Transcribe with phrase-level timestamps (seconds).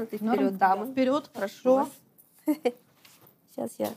[0.00, 0.92] Можно ты вперед, дамы?
[0.92, 1.88] Вперед, хорошо.
[2.46, 3.90] Сейчас я.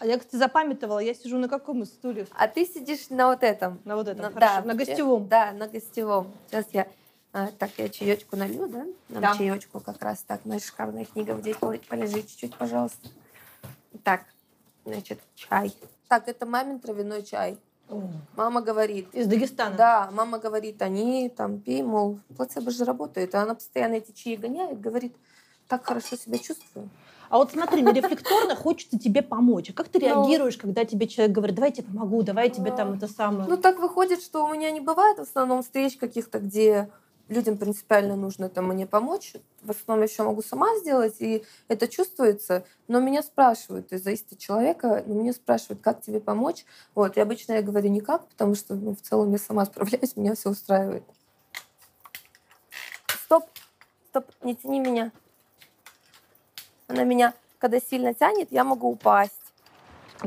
[0.00, 2.28] А я, кстати, запамятовала, я сижу на каком из стульев?
[2.32, 3.80] А ты сидишь на вот этом.
[3.84, 5.28] На вот этом, На- хорошо, да, на гостевом.
[5.28, 6.32] Да, на гостевом.
[6.46, 6.86] Сейчас я...
[7.32, 8.86] а, так, я чаечку налью, да?
[9.08, 9.36] Нам Да.
[9.36, 10.44] чаечку как раз так.
[10.44, 13.08] Моя шикарная книга здесь пол- полежи чуть-чуть, пожалуйста.
[14.04, 14.24] Так,
[14.84, 15.74] значит, чай.
[16.06, 17.58] Так, это мамин травяной чай.
[18.36, 19.74] Мама говорит, Из Дагестана.
[19.76, 23.34] да, мама говорит, они там пей, мол, плацебо же работает.
[23.34, 25.14] А она постоянно эти чаи гоняет, говорит,
[25.68, 26.88] так хорошо себя чувствую.
[27.30, 29.70] А вот смотри, нерефлекторно хочется тебе помочь.
[29.70, 30.06] А как ты Ну.
[30.06, 33.06] реагируешь, когда тебе человек говорит, давай я тебе помогу, давай я тебе там А, это
[33.08, 33.48] самое...
[33.48, 36.88] Ну, так выходит, что у меня не бывает в основном встреч каких-то, где
[37.28, 39.34] людям принципиально нужно там мне помочь.
[39.62, 42.64] В основном все могу сама сделать, и это чувствуется.
[42.88, 46.64] Но меня спрашивают, есть зависит от человека, но меня спрашивают, как тебе помочь.
[46.94, 50.34] Вот, и обычно я говорю никак, потому что ну, в целом я сама справляюсь, меня
[50.34, 51.04] все устраивает.
[53.24, 53.44] Стоп,
[54.08, 55.12] стоп, не тяни меня.
[56.86, 59.47] Она меня, когда сильно тянет, я могу упасть.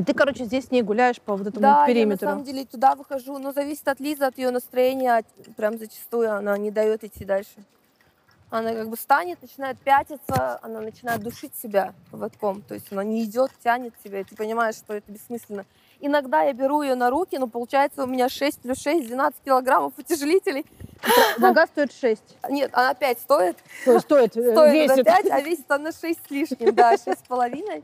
[0.05, 2.25] Ты, короче, здесь с ней гуляешь по вот этому Да, периметру.
[2.25, 5.23] я на самом деле туда выхожу, но зависит от Лизы, от ее настроения,
[5.57, 7.51] прям зачастую она не дает идти дальше.
[8.49, 13.23] Она как бы станет, начинает пятиться, она начинает душить себя поводком, то есть она не
[13.23, 15.65] идет, тянет себя, и ты понимаешь, что это бессмысленно.
[16.01, 19.93] Иногда я беру ее на руки, но получается у меня 6 плюс 6, 12 килограммов
[19.97, 20.65] утяжелителей.
[21.37, 22.21] Нога стоит 6.
[22.49, 25.05] Нет, она 5 стоит, стоит, стоит на весит.
[25.05, 27.83] 5, а весит она 6 с лишним, да, 6 с половиной.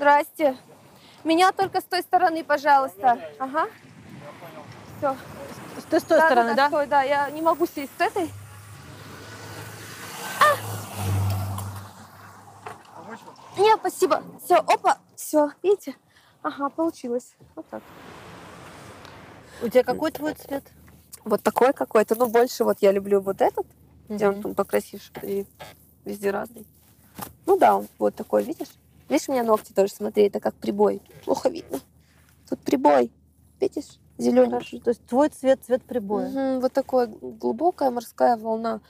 [0.00, 0.56] Здрасте.
[1.24, 3.20] Меня только с той стороны, пожалуйста.
[3.38, 3.68] Ага.
[4.96, 5.14] Все.
[5.90, 6.68] Ты с той стороны, да?
[6.68, 8.30] Стой, да, я не могу сесть с этой.
[10.40, 10.56] А!
[13.58, 14.22] Нет, спасибо.
[14.42, 15.94] Все, опа, все, видите?
[16.42, 17.34] Ага, получилось.
[17.54, 17.82] Вот так.
[19.60, 20.64] У тебя какой твой цвет?
[21.26, 22.14] Вот такой какой-то.
[22.14, 23.66] Ну, больше вот я люблю вот этот,
[24.08, 25.44] где он там покрасивше и
[26.06, 26.66] везде разный.
[27.44, 28.70] Ну да, он вот такой, видишь?
[29.10, 31.02] Видишь, у меня ногти тоже, смотри, это как прибой.
[31.24, 31.80] Плохо видно.
[32.48, 33.12] Тут прибой.
[33.60, 33.98] Видишь?
[34.18, 34.50] Зеленый.
[34.50, 36.28] Хорошо, то есть твой цвет цвет прибоя.
[36.28, 38.80] Мгм, вот такая глубокая морская волна.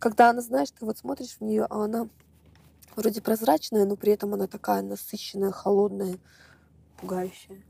[0.00, 2.08] Когда она, знаешь, ты вот смотришь в нее, а она
[2.96, 6.18] вроде прозрачная, но при этом она такая насыщенная, холодная,
[6.96, 7.62] пугающая.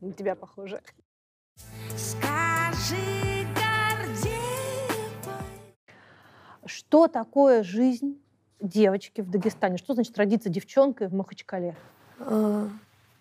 [0.00, 0.80] На тебя похоже.
[1.94, 3.16] Скажи.
[6.64, 8.20] Что такое жизнь
[8.60, 9.78] девочки в Дагестане?
[9.78, 11.76] Что значит родиться девчонкой в Махачкале?
[12.20, 12.68] А,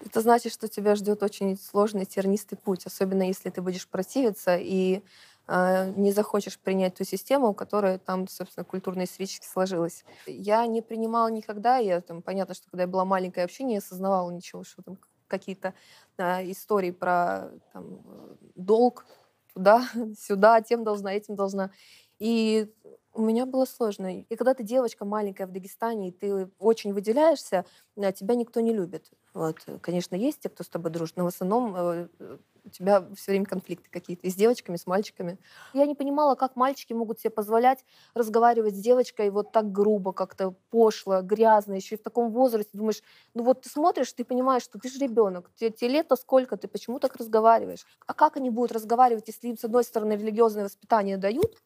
[0.06, 5.01] Это значит, что тебя ждет очень сложный тернистый путь, особенно если ты будешь противиться и
[5.47, 10.03] а, не захочешь принять ту систему, которая там, собственно, культурной свечки сложилась.
[10.25, 14.31] Я не принимала никогда, я там, понятно, что когда я была маленькая, вообще не осознавала
[14.31, 14.97] ничего, что там
[15.28, 15.74] какие-то
[16.18, 19.06] а, истории про там, э, долг
[19.53, 19.88] туда,
[20.19, 21.72] сюда, тем должна, этим должна.
[22.19, 22.72] И
[23.15, 24.21] у меня было сложно.
[24.21, 27.65] И когда ты девочка маленькая в Дагестане, и ты очень выделяешься,
[27.97, 29.09] а, тебя никто не любит.
[29.33, 29.57] Вот.
[29.81, 33.31] Конечно, есть те, кто с тобой дружит, но в основном э, э, у тебя все
[33.31, 35.37] время конфликты какие-то и с девочками, с мальчиками.
[35.73, 40.55] Я не понимала, как мальчики могут себе позволять разговаривать с девочкой вот так грубо, как-то
[40.69, 42.77] пошло, грязно, еще и в таком возрасте.
[42.77, 43.01] Думаешь,
[43.33, 46.67] ну вот ты смотришь, ты понимаешь, что ты же ребенок, тебе, тебе лето сколько, ты
[46.67, 47.85] почему так разговариваешь?
[48.05, 51.61] А как они будут разговаривать, если им, с одной стороны, религиозное воспитание дают,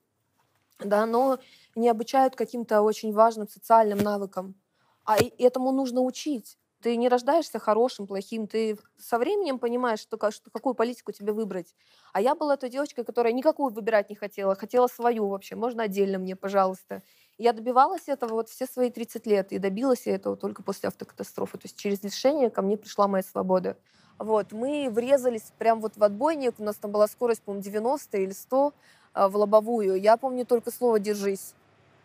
[0.79, 1.39] да, но
[1.75, 4.55] не обучают каким-то очень важным социальным навыкам.
[5.05, 6.57] А этому нужно учить.
[6.81, 11.75] Ты не рождаешься хорошим, плохим, ты со временем понимаешь, что, что какую политику тебе выбрать.
[12.13, 16.19] А я была той девочкой, которая никакую выбирать не хотела, хотела свою вообще, можно отдельно
[16.19, 17.03] мне, пожалуйста.
[17.37, 21.57] Я добивалась этого вот все свои 30 лет, и добилась я этого только после автокатастрофы.
[21.57, 23.77] То есть через лишение ко мне пришла моя свобода.
[24.17, 28.31] Вот, мы врезались прям вот в отбойник, у нас там была скорость, по-моему, 90 или
[28.31, 28.73] 100 а,
[29.13, 29.99] в лобовую.
[29.99, 31.53] Я помню только слово «держись».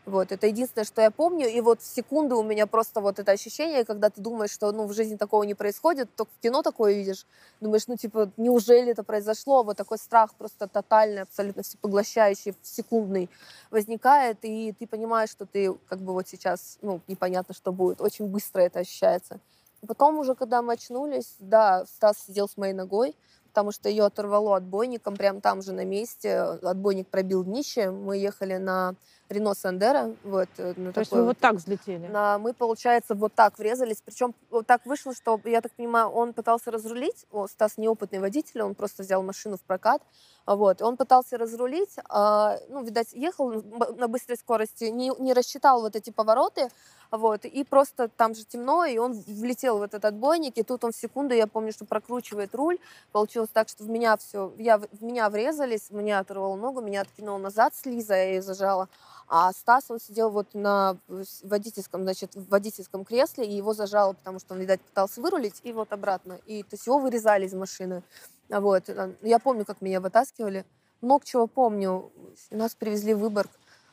[0.06, 1.48] Вот, это единственное, что я помню.
[1.48, 4.84] И вот в секунду у меня просто вот это ощущение, когда ты думаешь, что ну,
[4.86, 7.26] в жизни такого не происходит, только в кино такое видишь.
[7.60, 9.62] Думаешь, ну, типа, неужели это произошло?
[9.62, 13.30] Вот такой страх просто тотальный, абсолютно всепоглощающий, секундный
[13.70, 18.02] возникает, и ты понимаешь, что ты как бы вот сейчас, ну, непонятно, что будет.
[18.02, 19.40] Очень быстро это ощущается.
[19.86, 23.16] Потом уже, когда мы очнулись, да, Стас сидел с моей ногой,
[23.54, 26.40] потому что ее оторвало отбойником прямо там же на месте.
[26.40, 27.92] Отбойник пробил днище.
[27.92, 28.96] Мы ехали на
[29.34, 30.14] Рено Сандера.
[30.24, 32.06] Вот, э, на То есть вы вот так взлетели?
[32.06, 34.00] на- мы, получается, вот так врезались.
[34.04, 37.26] Причем вот так вышло, что, я так понимаю, он пытался разрулить.
[37.32, 40.00] О, Стас неопытный водитель, он просто взял машину в прокат.
[40.46, 40.82] Вот.
[40.82, 43.50] Он пытался разрулить, а, ну, видать, ехал
[43.96, 46.68] на быстрой скорости, не, не рассчитал вот эти повороты,
[47.10, 50.92] вот, и просто там же темно, и он влетел в этот отбойник, и тут он
[50.92, 52.78] в секунду, я помню, что прокручивает руль.
[53.12, 57.38] Получилось так, что в меня все, я, в меня врезались, меня оторвало ногу, меня откинуло
[57.38, 58.88] назад с Лизой, я ее зажала.
[59.28, 60.98] А Стас, он сидел вот на
[61.42, 65.72] водительском, значит, в водительском кресле, и его зажало, потому что он, видать, пытался вырулить, и
[65.72, 66.38] вот обратно.
[66.46, 68.02] И то есть его вырезали из машины.
[68.50, 68.88] А Вот.
[68.88, 70.64] э, Я помню, как меня вытаскивали.
[71.00, 72.12] Много чего помню.
[72.50, 73.50] Нас привезли в Выборг.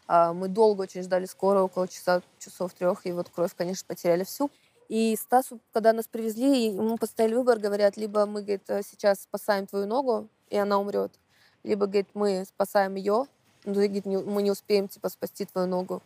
[0.07, 4.23] А, Мы долго очень ждали скорую, около часа, часов трех, и вот кровь, конечно, потеряли
[4.25, 4.51] всю.
[4.89, 9.87] И Стасу, когда нас привезли, ему поставили выбор, говорят, либо мы, говорит, сейчас спасаем твою
[9.87, 11.13] ногу, и она умрет,
[11.63, 13.25] либо, говорит, мы спасаем ее,
[13.65, 16.01] но говорит, мы не успеем, типа, спасти твою ногу.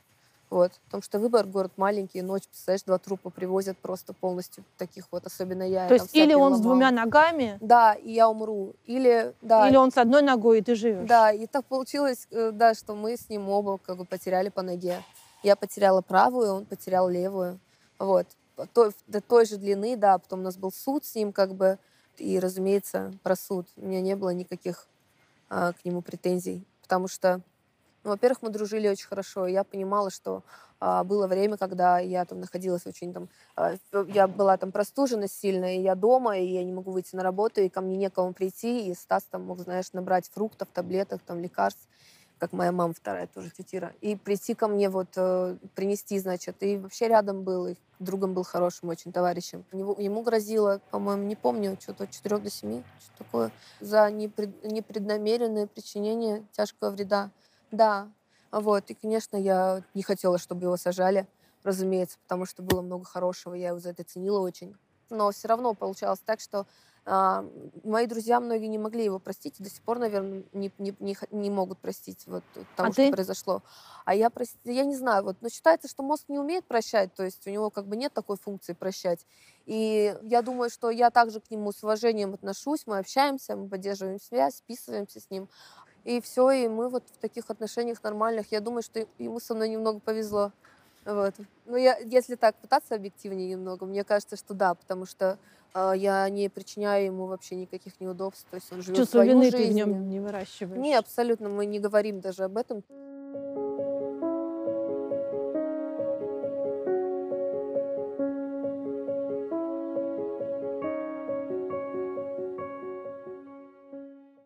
[0.49, 0.71] Вот.
[0.85, 5.63] Потому что выбор город маленький, ночь, представляешь, два трупа привозят просто полностью таких вот, особенно
[5.63, 5.87] я.
[5.87, 6.63] То я там есть или он с ломала.
[6.63, 8.73] двумя ногами, Да, и я умру.
[8.85, 11.07] Или, да, или он с одной ногой, и ты живешь.
[11.07, 14.61] да, и так получилось, э, да, что мы с ним оба как бы потеряли по
[14.61, 15.01] ноге.
[15.43, 17.59] Я потеряла правую, он потерял левую.
[17.97, 18.27] Вот.
[18.73, 21.77] Той, до той же длины, да, потом у нас был суд с ним, как бы,
[22.17, 23.67] и, разумеется, про суд.
[23.75, 24.87] У меня не было никаких
[25.49, 27.41] а, к нему претензий, потому что,
[28.03, 30.43] ну, во-первых, мы дружили очень хорошо, и я понимала, что
[30.79, 33.75] а, было время, когда я там находилась очень там, а,
[34.07, 37.61] я была там простужена сильно, и я дома, и я не могу выйти на работу,
[37.61, 41.87] и ко мне некому прийти, и Стас там мог, знаешь, набрать фруктов, таблеток, там, лекарств,
[42.39, 46.77] как моя мама вторая тоже тетира, и прийти ко мне вот, э, принести, значит, и
[46.77, 49.63] вообще рядом был, и другом был хорошим очень товарищем.
[49.71, 54.67] Него- ему грозило, по-моему, не помню, что-то от 4 до 7, что такое, за непред-
[54.67, 57.31] непреднамеренное причинение тяжкого вреда.
[57.71, 58.09] Да,
[58.51, 61.27] вот, и, конечно, я не хотела, чтобы его сажали,
[61.63, 64.75] разумеется, потому что было много хорошего, я его за это ценила очень.
[65.09, 66.65] Но все равно получалось так, что
[67.05, 71.15] мои друзья многие не могли его простить, и до сих пор, наверное, не, не, не,
[71.29, 72.43] не могут простить вот
[72.75, 73.11] тому, А что ты?
[73.11, 73.61] произошло.
[74.05, 77.23] А я, прост- я не знаю, вот, но считается, что мозг не умеет прощать, то
[77.23, 79.25] есть у него как бы нет такой функции прощать.
[79.67, 84.19] И я думаю, что я также к нему с уважением отношусь, мы общаемся, мы поддерживаем
[84.19, 85.47] связь, списываемся с ним.
[86.05, 88.51] И все, и мы вот в таких отношениях нормальных.
[88.51, 90.51] Я думаю, что ему со мной немного повезло.
[91.03, 91.33] Вот.
[91.65, 95.37] Ну, я, если так пытаться объективнее немного, мне кажется, что да, потому что а,
[95.75, 98.47] я не причиняю ему вообще никаких неудобств.
[98.49, 99.57] То есть он живет Чувство свою вины жизнь.
[99.57, 100.81] ты в нем не выращиваешь.
[100.81, 102.83] Не, абсолютно, мы не говорим даже об этом.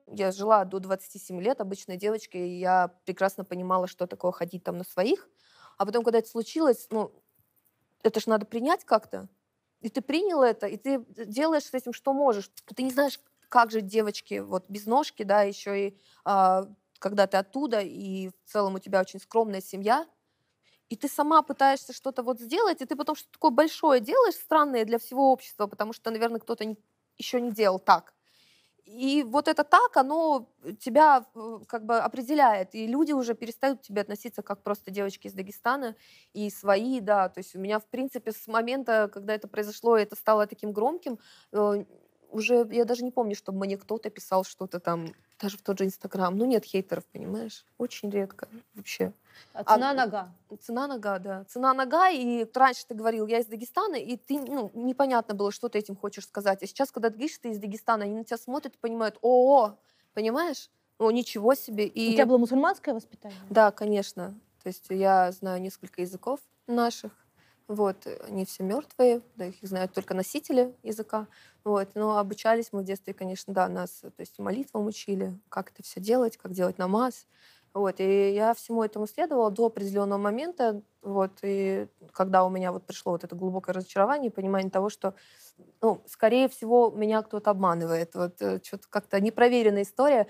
[0.07, 4.77] Я жила до 27 лет обычной девочкой, и я прекрасно понимала, что такое ходить там
[4.77, 5.29] на своих.
[5.77, 7.13] А потом, когда это случилось, ну,
[8.03, 9.29] это ж надо принять как-то.
[9.81, 12.49] И ты принял это, и ты делаешь с этим, что можешь.
[12.75, 16.65] Ты не знаешь, как же девочки вот без ножки, да, еще и а,
[16.99, 20.05] когда ты оттуда, и в целом у тебя очень скромная семья,
[20.89, 24.85] и ты сама пытаешься что-то вот сделать, и ты потом что-то такое большое делаешь, странное
[24.85, 26.77] для всего общества, потому что, наверное, кто-то не-
[27.17, 28.13] еще не делал так.
[28.89, 30.49] И вот это так, оно
[30.79, 35.27] тебя э, как бы определяет, и люди уже перестают к тебе относиться как просто девочки
[35.27, 35.95] из Дагестана
[36.33, 40.15] и свои, да, то есть у меня, в принципе, с момента, когда это произошло, это
[40.15, 41.19] стало таким громким,
[41.51, 41.85] э,
[42.31, 45.85] уже я даже не помню, чтобы мне кто-то писал что-то там, даже в тот же
[45.85, 46.37] Инстаграм.
[46.37, 47.65] Ну, нет хейтеров, понимаешь?
[47.77, 49.13] Очень редко вообще.
[49.53, 50.31] А А, цена м, нога.
[50.61, 51.43] Цена нога, да.
[51.45, 55.69] Цена нога, и раньше ты говорил, я из Дагестана, и ты, ну, непонятно было, что
[55.69, 56.61] ты этим хочешь сказать.
[56.61, 59.75] А сейчас, когда ты говоришь, ты из Дагестана, они на тебя смотрят и понимают, о,
[60.13, 60.69] понимаешь?
[60.97, 61.87] О, ничего себе.
[61.87, 62.09] И...
[62.09, 63.39] У тебя было мусульманское воспитание?
[63.49, 64.35] Да, конечно.
[64.61, 67.13] То есть я знаю несколько языков наших.
[67.69, 71.27] Вот, э, они все мертвые, да, их знают только носители языка.
[71.63, 75.71] Вот, но обучались мы в детстве, конечно, да, нас, э, то есть молитвам учили, как
[75.71, 77.27] это все делать, как делать намаз.
[77.75, 82.87] Вот, и я всему этому следовала до определенного момента, вот, и когда у меня вот
[82.87, 85.13] пришло вот это глубокое разочарование, понимание того, что,
[85.81, 90.27] ну, скорее всего, меня кто-то обманывает, вот, что-то как-то непроверенная история.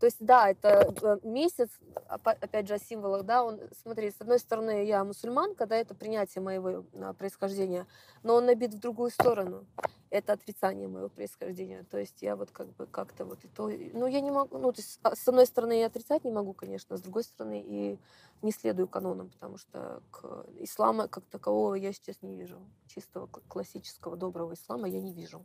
[0.00, 1.70] То есть, да, это э, месяц,
[2.08, 5.94] опа- опять же, о символах, да, он, смотри, с одной стороны, я мусульманка, да, это
[5.94, 7.84] принятие моего а, происхождения,
[8.22, 9.66] но он набит в другую сторону,
[10.10, 13.90] это отрицание моего происхождения, то есть я вот как бы как-то вот и то, и-
[13.92, 16.52] ну, я не могу, ну, то есть, а, с одной стороны, я отрицать не могу,
[16.52, 17.98] конечно, с другой стороны, и
[18.42, 23.42] не следую канонам, потому что к ислама как такового я сейчас не вижу, чистого кл-
[23.48, 25.44] классического доброго ислама я не вижу.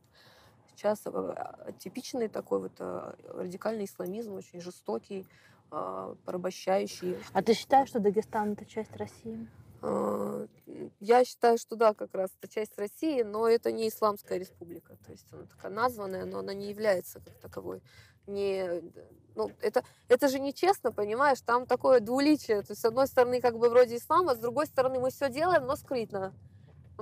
[0.75, 5.25] Сейчас э, а, типичный такой вот э, радикальный исламизм, очень жестокий,
[5.72, 7.18] а, порабощающий.
[7.34, 9.48] А ты считаешь, что Дагестан это часть России?
[9.82, 10.48] А,
[11.00, 14.96] Я считаю, что да, как раз это часть России, но это не исламская республика.
[15.06, 17.82] То есть она такая названная, но она не является как таковой.
[18.25, 18.82] Не,
[19.36, 21.42] ну, это, это же нечестно, понимаешь?
[21.42, 22.62] Там такое двуличие.
[22.62, 25.65] То есть, с одной стороны, как бы вроде ислама, с другой стороны, мы все делаем,
[25.65, 26.34] но скрытно.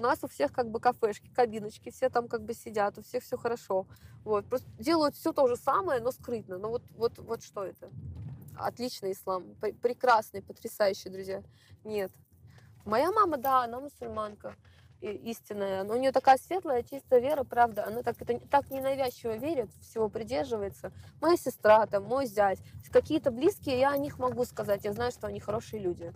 [0.01, 3.21] У нас у всех как бы кафешки, кабиночки, все там как бы сидят, у всех
[3.23, 3.85] все хорошо.
[4.23, 4.47] Вот.
[4.47, 6.57] Просто делают все то же самое, но скрытно.
[6.57, 7.87] Ну вот, вот, вот что это?
[8.57, 9.53] Отличный ислам.
[9.61, 11.43] Пр- Прекрасный, потрясающий, друзья.
[11.83, 12.11] Нет.
[12.83, 14.55] Моя мама, да, она мусульманка
[15.01, 19.69] истинная, но у нее такая светлая, чистая вера, правда, она так, это, так ненавязчиво верит,
[19.81, 20.91] всего придерживается.
[21.21, 22.59] Моя сестра, там, мой зять,
[22.91, 26.11] какие-то близкие, я о них могу сказать, я знаю, что они хорошие люди.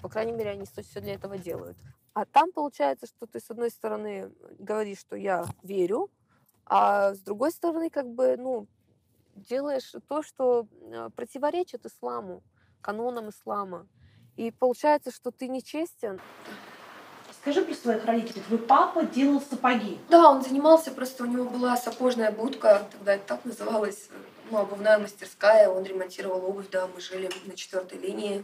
[0.00, 1.76] По крайней мере, они все для этого делают.
[2.16, 6.10] А там получается, что ты, с одной стороны, говоришь, что я верю,
[6.64, 8.66] а с другой стороны, как бы, ну,
[9.34, 12.42] делаешь то, что э, противоречит исламу,
[12.80, 13.86] канонам ислама.
[14.36, 16.18] И получается, что ты нечестен.
[17.42, 18.40] Скажи про своих родителей.
[18.46, 19.98] Твой папа делал сапоги.
[20.08, 24.08] Да, он занимался, просто у него была сапожная будка, тогда это так называлось,
[24.50, 28.42] ну, обувная мастерская, он ремонтировал обувь, да, мы жили на четвертой линии.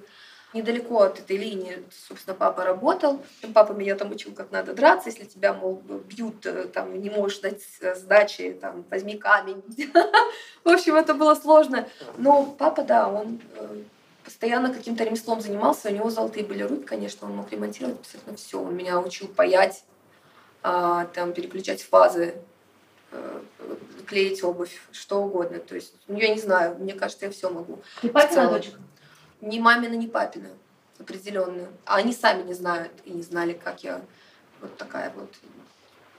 [0.54, 3.22] Недалеко от этой линии, собственно, папа работал.
[3.54, 7.38] Папа меня там учил, как надо драться, если тебя, мол, бьют, э, там, не можешь
[7.38, 9.62] дать э, сдачи, там, возьми камень.
[10.64, 11.88] В общем, это было сложно.
[12.18, 13.82] Но папа, да, он э,
[14.24, 18.60] постоянно каким-то ремеслом занимался, у него золотые были руки, конечно, он мог ремонтировать абсолютно все.
[18.60, 19.84] Он меня учил паять,
[20.62, 22.34] а, там, переключать фазы,
[24.06, 25.58] клеить обувь, что угодно.
[25.58, 27.80] То есть, ну, я не знаю, мне кажется, я все могу.
[28.02, 28.78] Ты папина дочка.
[29.42, 30.48] Ни мамина, ни папина
[30.98, 31.68] определенно.
[31.84, 34.00] А они сами не знают и не знали, как я
[34.60, 35.28] вот такая вот.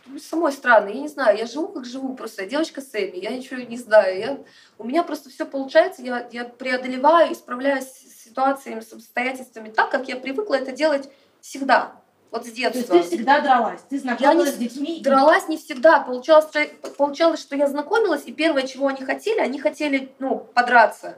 [0.05, 3.29] Ну, Самой странно, я не знаю, я живу как живу, просто я девочка Сэмми, я
[3.29, 4.19] ничего не знаю.
[4.19, 4.37] Я,
[4.77, 9.89] у меня просто все получается, я, я преодолеваю и справляюсь с ситуациями, с обстоятельствами так,
[9.89, 11.95] как я привыкла это делать всегда,
[12.31, 12.97] вот с То есть детства.
[12.97, 13.79] ты всегда дралась.
[13.89, 15.01] Ты знакомилась не с детьми.
[15.01, 16.01] Дралась не всегда.
[16.01, 16.47] Получалось,
[16.97, 21.17] получалось, что я знакомилась, и первое, чего они хотели, они хотели, ну, подраться.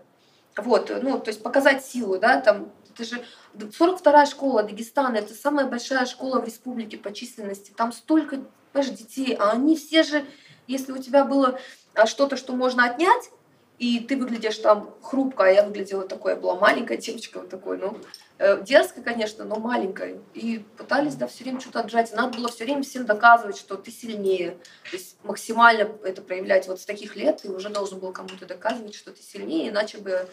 [0.57, 3.21] Вот, ну, то есть показать силу, да, там, это же
[3.55, 7.74] 42-я школа Дагестана, это самая большая школа в республике по численности.
[7.75, 8.39] Там столько,
[8.71, 10.25] понимаешь, детей, а они все же,
[10.67, 11.59] если у тебя было
[11.93, 13.29] а, что-то, что можно отнять,
[13.77, 17.77] и ты выглядишь там хрупко, а я выглядела такой, я была маленькая девочка, вот такой,
[17.77, 17.98] ну,
[18.38, 20.20] э, дерзкая, конечно, но маленькая.
[20.34, 22.12] И пытались, да, все время что-то отжать.
[22.12, 24.51] И надо было все время всем доказывать, что ты сильнее.
[24.89, 28.96] То есть максимально это проявлять вот с таких лет, ты уже должен был кому-то доказывать,
[28.96, 30.27] что ты сильнее, иначе бы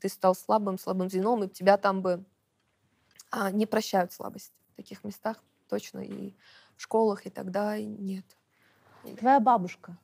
[0.00, 2.24] ты стал слабым, слабым звеном, и тебя там бы
[3.30, 6.34] а, не прощают слабость в таких местах точно, и
[6.76, 8.24] в школах, и тогда и нет.
[9.18, 9.96] Твоя бабушка.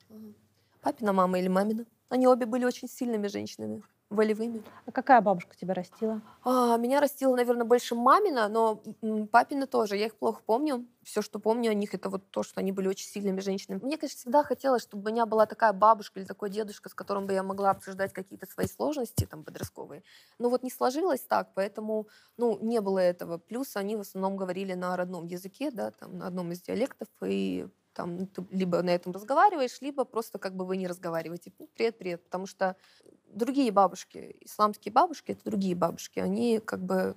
[0.80, 1.84] Папина мама или мамина.
[2.08, 4.62] Они обе были очень сильными женщинами, волевыми.
[4.86, 6.22] А какая бабушка тебя растила?
[6.42, 8.82] А, меня растила, наверное, больше мамина, но
[9.30, 9.96] папина тоже.
[9.96, 10.86] Я их плохо помню.
[11.02, 13.80] Все, что помню о них, это вот то, что они были очень сильными женщинами.
[13.82, 17.26] Мне, конечно, всегда хотелось, чтобы у меня была такая бабушка или такой дедушка, с которым
[17.26, 20.02] бы я могла обсуждать какие-то свои сложности там подростковые.
[20.38, 23.36] Но вот не сложилось так, поэтому, ну, не было этого.
[23.36, 27.68] Плюс они в основном говорили на родном языке, да, там, на одном из диалектов, и
[27.98, 31.52] там ну, ты либо на этом разговариваешь, либо просто как бы вы не разговариваете.
[31.58, 32.22] Ну, привет, привет.
[32.22, 32.76] Потому что
[33.26, 37.16] другие бабушки, исламские бабушки, это другие бабушки, они как бы,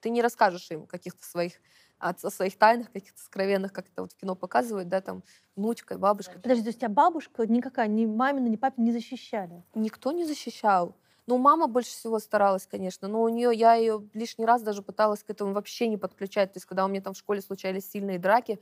[0.00, 1.54] ты не расскажешь им каких-то своих
[1.98, 5.22] о, о своих тайнах, каких-то сокровенных, как это вот в кино показывают, да, там,
[5.56, 6.38] внучка, бабушка.
[6.38, 9.64] Подожди, то есть тебя бабушка никакая, ни мамина, ни папина не защищали?
[9.74, 10.96] Никто не защищал.
[11.26, 15.22] Ну, мама больше всего старалась, конечно, но у нее, я ее лишний раз даже пыталась
[15.22, 16.52] к этому вообще не подключать.
[16.52, 18.60] То есть, когда у меня там в школе случались сильные драки,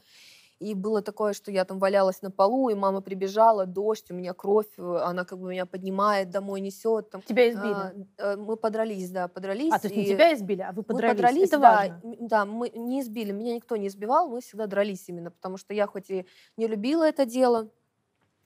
[0.63, 4.33] и было такое, что я там валялась на полу, и мама прибежала, дождь, у меня
[4.33, 7.11] кровь, э, она как бы меня поднимает, домой несет.
[7.11, 8.07] Там, Тебя избили?
[8.19, 9.73] А, мы подрались, да, подрались.
[9.73, 11.17] А, то есть не тебя избили, а вы мы подрались.
[11.17, 12.01] подрались, Это да, важно.
[12.21, 15.87] да, мы не избили, меня никто не избивал, мы всегда дрались именно, потому что я
[15.87, 16.27] хоть и
[16.57, 17.69] не любила это дело,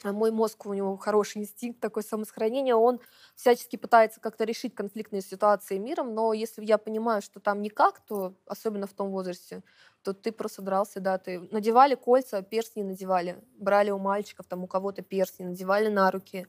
[0.02, 3.00] а мой мозг, у него хороший инстинкт, такое самосохранение, он
[3.34, 8.34] всячески пытается как-то решить конфликтные ситуации миром, но если я понимаю, что там никак, то,
[8.46, 9.62] особенно в том возрасте,
[10.06, 14.66] то ты просто дрался, да, ты надевали кольца, перстни надевали, брали у мальчиков, там у
[14.68, 16.46] кого-то перстни, надевали на руки,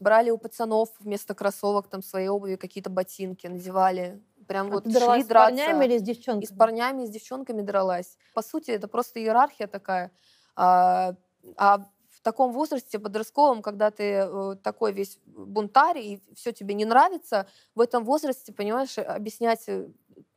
[0.00, 4.94] брали у пацанов вместо кроссовок там своей обуви какие-то ботинки, надевали, прям А вот шли
[4.94, 5.46] дралась с драться.
[5.56, 6.02] парнями или с
[6.38, 6.44] И девчонками?
[6.44, 8.18] с парнями, и с девчонками дралась.
[8.34, 10.10] По сути, это просто иерархия такая.
[10.56, 11.14] А,
[11.56, 11.78] а
[12.10, 17.46] в таком возрасте подростковом, когда ты э, такой весь бунтарь, и все тебе не нравится,
[17.74, 19.88] в этом возрасте, понимаешь, объяснять, э,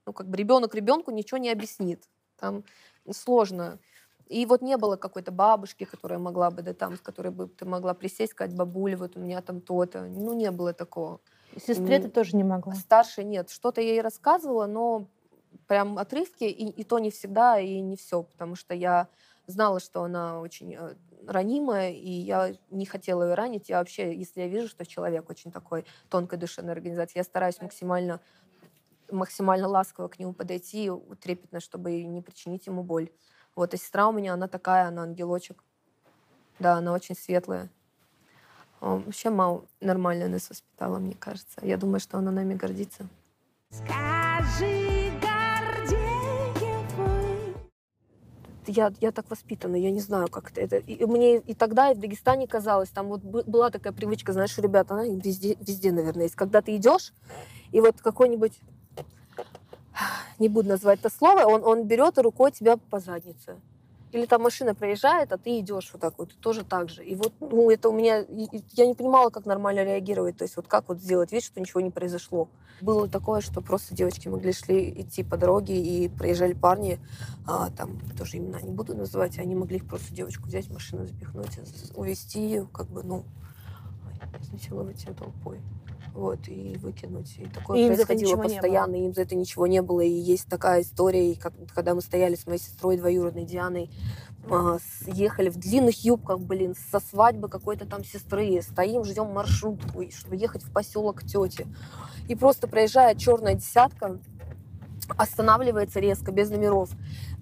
[0.06, 2.08] ну, как бы ребенок ребенку ничего не объяснит.
[2.39, 2.63] Там
[3.12, 3.79] сложно.
[4.27, 7.65] И вот не было какой-то бабушки, которая могла бы, да, там, с которой бы ты
[7.65, 10.03] могла присесть, сказать, бабуля, вот у меня там то-то.
[10.03, 11.19] Ну, не было такого.
[11.58, 12.75] Сестре ты тоже не могла.
[12.75, 13.50] Старше нет.
[13.50, 15.08] Что-то я ей рассказывала, но
[15.67, 19.08] прям отрывки, и, и то не всегда, и не все, потому что я
[19.48, 20.96] знала, что она очень э,
[21.27, 23.69] ранимая, и я не хотела ее ранить.
[23.69, 28.19] Я вообще, если я вижу, что человек очень такой тонкой душевной организации, я стараюсь максимально
[29.12, 33.10] максимально ласково к нему подойти, трепетно, чтобы не причинить ему боль.
[33.56, 35.63] Вот, а сестра у меня, она такая, она ангелочек.
[36.60, 37.70] Да, она очень светлая.
[38.80, 41.60] Вообще мама нормально нас воспитала, мне кажется.
[41.66, 43.08] Я думаю, что она нами гордится.
[43.70, 44.89] Скажи,
[48.70, 50.78] Я, я так воспитана, я не знаю, как это.
[50.78, 54.58] И мне и тогда, и в Дагестане казалось, там вот бы- была такая привычка, знаешь,
[54.60, 56.36] у ребят, она везде, везде, наверное, есть.
[56.36, 57.13] Когда ты идешь,
[57.72, 58.60] и вот какой-нибудь,
[60.39, 63.60] не буду называть это слово, он, он берет рукой тебя по заднице.
[64.12, 67.06] Или там машина проезжает, а ты идешь вот так вот, тоже так же.
[67.06, 68.25] И вот, ну, это у меня,
[68.74, 71.79] я не понимала, как нормально реагировать, то есть вот как вот сделать вид, что ничего
[71.82, 72.50] не произошло.
[72.82, 76.98] Было такое, что просто девочки могли шли идти по дороге, и проезжали парни,
[77.46, 81.60] а, там тоже имена не буду называть, они могли их просто девочку взять, машину запихнуть,
[81.60, 83.25] с- увезти ее, как бы, ну,
[84.41, 85.60] изнасиловать ее толпой.
[86.13, 87.38] Вот, и выкинуть.
[87.38, 88.44] И такое И им происходило было?
[88.44, 90.01] постоянно, им за это ничего не было.
[90.01, 93.89] И есть такая история, и как, когда мы стояли с моей сестрой двоюродной Дианой,
[94.50, 100.36] с- ехали в длинных юбках, блин, со свадьбы какой-то там сестры, стоим, ждем маршрутку, чтобы
[100.36, 101.68] ехать в поселок тети.
[102.28, 104.20] И просто проезжает черная десятка,
[105.18, 106.89] останавливается резко, без номеров,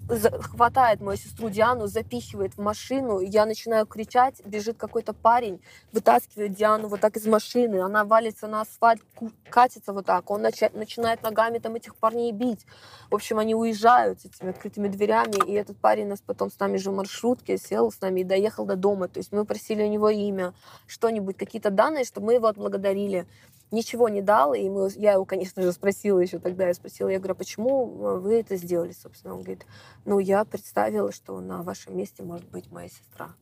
[0.08, 5.60] хватает мою сестру Диану, запихивает в машину, я начинаю кричать, бежит какой-то парень,
[5.92, 9.02] вытаскивает Диану вот так из машины, она валится на асфальт,
[9.50, 12.64] катится вот так, он нача- начинает ногами там этих парней бить.
[13.10, 16.78] В общем, они уезжают с этими открытыми дверями, и этот парень нас потом с нами
[16.78, 19.08] же в маршрутке сел с нами и доехал до дома.
[19.08, 20.54] То есть мы просили у него имя,
[20.86, 23.26] что-нибудь, какие-то данные, чтобы мы его отблагодарили.
[23.70, 27.18] Ничего не дал, и мы, я его, конечно же, спросила еще тогда, я спросила, я
[27.18, 29.34] говорю, а почему э, вы это сделали, собственно?
[29.34, 29.66] Он говорит,
[30.06, 33.34] ну, я представила, что на вашем месте может быть моя сестра.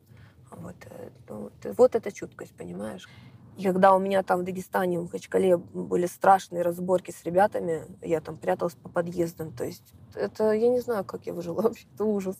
[0.51, 3.09] Вот, э, ну, это- вот эта чуткость, понимаешь?
[3.57, 8.21] И когда у меня там в Дагестане, в Махачкале были страшные разборки с ребятами, я
[8.21, 9.53] там пряталась по подъездам.
[9.53, 12.37] То есть это, я не знаю, как я выжила вообще, это ужас.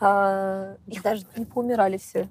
[0.00, 2.28] А, их даже не поумирали все,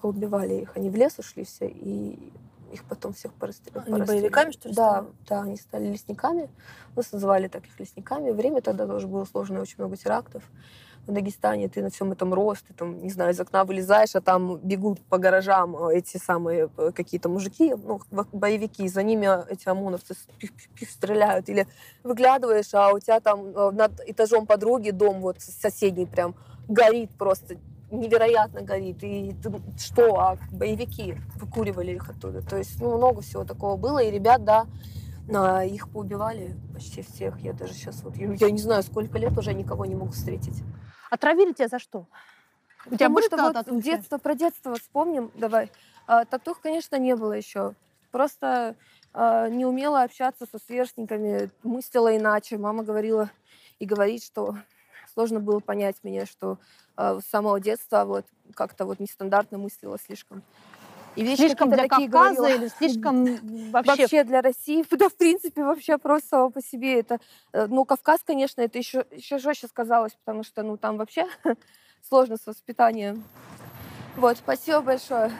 [0.00, 0.76] поубивали их.
[0.76, 2.32] Они в лес ушли все, и
[2.76, 3.92] их потом всех порастреляли.
[3.92, 5.06] Они боевиками, что ли, Да, стали?
[5.28, 6.48] да, они стали лесниками.
[6.94, 8.30] Нас называли так их лесниками.
[8.30, 10.42] Время тогда тоже было сложное, очень много терактов.
[11.06, 14.20] В Дагестане ты на всем этом рос, ты там, не знаю, из окна вылезаешь, а
[14.20, 18.00] там бегут по гаражам э, эти самые э, какие-то мужики, ну,
[18.32, 21.48] боевики, за ними эти ОМОНовцы с- пиф-пиф-пиф стреляют.
[21.48, 21.68] Или
[22.02, 26.34] выглядываешь, а у тебя там э, над этажом подруги дом вот соседний прям
[26.68, 27.56] горит просто
[27.90, 29.02] невероятно горит.
[29.02, 29.34] И
[29.78, 32.42] что, а боевики выкуривали их оттуда.
[32.42, 33.98] То есть, ну, много всего такого было.
[34.02, 34.66] И ребят, да,
[35.28, 37.38] на- их поубивали почти всех.
[37.40, 40.62] Я даже сейчас вот, я, не знаю, сколько лет уже никого не могу встретить.
[41.10, 42.06] Отравили тебя за что?
[42.86, 43.82] У тебя Потому что вот татухи?
[43.84, 45.70] детство, про детство вспомним, давай.
[46.06, 47.74] А, татух, конечно, не было еще.
[48.12, 48.76] Просто
[49.12, 52.58] а, не умела общаться со сверстниками, мыслила иначе.
[52.58, 53.30] Мама говорила
[53.80, 54.56] и говорит, что
[55.16, 56.58] сложно было понять меня, что
[56.94, 60.42] а, с самого детства вот как-то вот нестандартно мыслила слишком.
[61.14, 62.58] И вещи Слишком для такие Кавказа говорила.
[62.58, 63.24] или слишком
[63.70, 64.02] вообще?
[64.02, 67.18] Вообще для России, да, в принципе, вообще просто само по себе это...
[67.54, 71.26] э, Ну, Кавказ, конечно, это еще, еще жестче сказалось, потому что, ну, там вообще
[72.06, 73.24] сложно с воспитанием.
[74.16, 75.32] Вот, спасибо большое.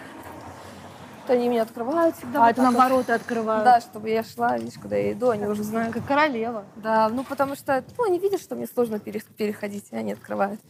[1.27, 2.39] Вот Они меня открывают всегда.
[2.39, 2.79] А вот это так вот.
[2.79, 3.65] наоборот открывают.
[3.65, 5.93] Да, чтобы я шла, видишь, куда я иду, они уже знают.
[5.93, 6.65] Как королева.
[6.77, 10.61] Да, ну, потому что, ну, они видят, что мне сложно пере- переходить, и они открывают.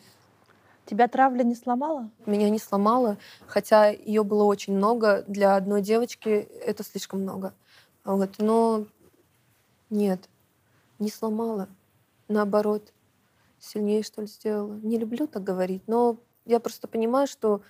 [0.87, 2.09] Тебя травля не сломала?
[2.25, 5.25] Меня не сломало, хотя ее было очень много.
[5.27, 7.53] Для одной девочки это слишком много.
[8.05, 8.37] Вот.
[8.39, 8.87] Но
[9.91, 10.27] нет,
[10.99, 11.69] не сломала.
[12.29, 12.95] Наоборот,
[13.59, 14.75] сильнее, что ли, сделала.
[14.75, 16.17] Не люблю так говорить, но
[16.47, 17.61] я просто понимаю, что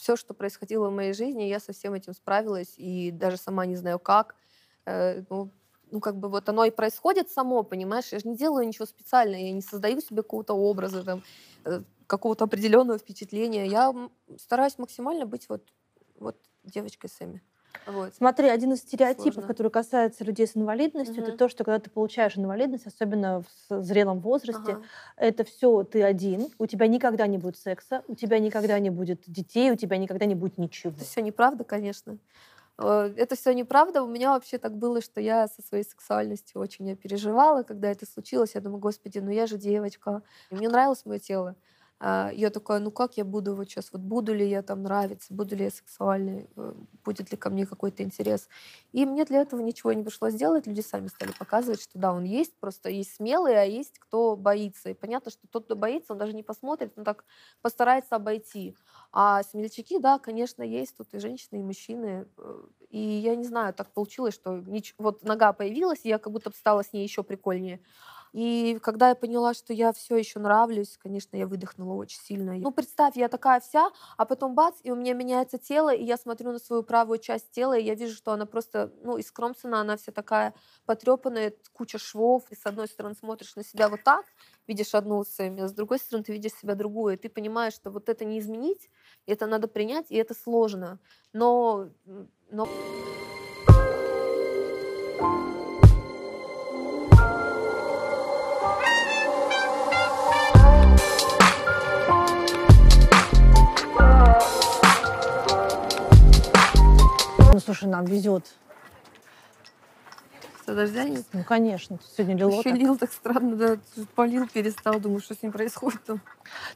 [0.00, 3.76] все, что происходило в моей жизни, я со всем этим справилась, и даже сама не
[3.76, 4.34] знаю как.
[4.86, 5.50] Э, ну,
[5.90, 8.12] ну, как бы вот оно и происходит само, понимаешь?
[8.12, 11.22] Я же не делаю ничего специально, я не создаю себе какого-то образа, там,
[11.64, 13.66] э, какого-то определенного впечатления.
[13.66, 13.94] Я
[14.38, 15.62] стараюсь максимально быть вот,
[16.18, 17.42] вот девочкой Сэмми.
[17.86, 18.12] Вот.
[18.12, 19.46] Смотри, один из стереотипов, Сложно.
[19.46, 21.38] который касается людей с инвалидностью, это Мгм.
[21.38, 24.88] то, что когда ты получаешь инвалидность, особенно в зрелом возрасте, Ага.
[25.16, 29.22] это все ты один, у тебя никогда не будет секса, у тебя никогда не будет
[29.26, 30.92] детей, у тебя никогда не будет ничего.
[30.96, 32.18] Это все неправда, конечно.
[32.78, 34.02] Э, Это все неправда.
[34.02, 38.54] У меня вообще так было, что я со своей сексуальностью очень переживала, когда это случилось.
[38.54, 40.22] Я думаю, господи, ну я же девочка.
[40.50, 41.56] Мне нравилось мое тело.
[42.02, 45.34] А, Я такая, ну как я буду вот сейчас, вот буду ли я там нравиться,
[45.34, 48.48] буду ли я сексуальной, э, будет ли ко мне какой-то интерес.
[48.92, 52.24] И мне для этого ничего не пришлось делать, люди сами стали показывать, что да, он
[52.24, 54.90] есть, просто есть смелые, а есть кто боится.
[54.90, 57.24] И понятно, что тот, кто боится, он даже не посмотрит, он так
[57.62, 58.76] постарается обойти.
[59.12, 62.26] А смельчаки, да, конечно, есть тут и женщины, и мужчины.
[62.38, 64.64] Э, И я не знаю, так получилось, что
[64.98, 67.80] вот нога появилась, и я как будто стала с ней еще прикольнее.
[68.32, 72.56] И когда я поняла, что я все еще нравлюсь, конечно, я выдохнула очень сильно.
[72.58, 76.16] Ну, представь, я такая вся, а потом бац, и у меня меняется тело, и я
[76.16, 79.96] смотрю на свою правую часть тела, и я вижу, что она просто, ну, искромсана, она
[79.96, 80.54] вся такая
[80.86, 82.44] потрепанная, куча швов.
[82.50, 84.26] И с одной стороны смотришь на себя вот так,
[84.66, 87.14] видишь одну а с другой стороны ты видишь себя другую.
[87.14, 88.90] И ты понимаешь, что вот это не изменить,
[89.26, 90.98] это надо принять, и это сложно.
[91.32, 91.88] Но,
[92.50, 92.68] но
[95.20, 95.49] Ну,
[107.74, 108.44] слушай, нам везет.
[110.62, 111.24] что дождя нет.
[111.32, 111.98] Ну, конечно.
[112.16, 112.78] Сегодня лило Еще так.
[112.78, 113.76] лил так странно, да,
[114.16, 116.20] полил, перестал, думаю, что с ним происходит там.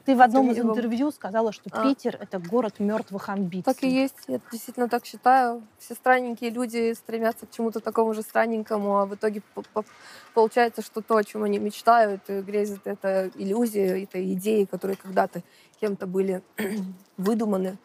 [0.04, 1.82] Ты в одном из интервью сказала, что А.
[1.82, 3.64] Питер— это город мертвых амбиций.
[3.74, 5.62] Так и есть, я действительно так считаю.
[5.78, 9.84] Все странненькие люди стремятся к чему-то такому же странненькому, а в итоге по- по-
[10.32, 15.42] получается, что то, о чем они мечтают, и грезят, это иллюзия, это идеи, которые когда-то
[15.80, 16.40] кем-то были
[17.16, 17.78] выдуманы.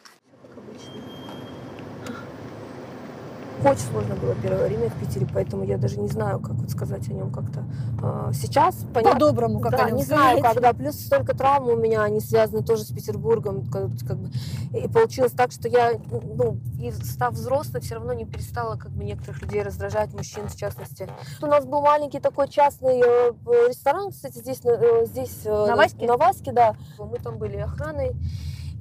[3.64, 7.08] Очень сложно было первое время в Питере, поэтому я даже не знаю, как вот сказать
[7.10, 7.66] о нем как-то.
[8.02, 10.56] А, Сейчас понятно, По-доброму, как да, о нем не знаю, сказать.
[10.56, 10.74] когда.
[10.74, 13.70] Плюс столько травм у меня, они связаны тоже с Петербургом.
[13.70, 14.30] Как, как бы.
[14.78, 19.04] И получилось так, что я, ну, и став взрослой, все равно не перестала как бы
[19.04, 21.10] некоторых людей раздражать, мужчин в частности.
[21.42, 23.32] У нас был маленький такой частный э,
[23.68, 26.08] ресторан, кстати, здесь, э, здесь э, На Ваське?
[26.08, 26.76] На Ваське, да.
[26.98, 28.16] Мы там были охраной,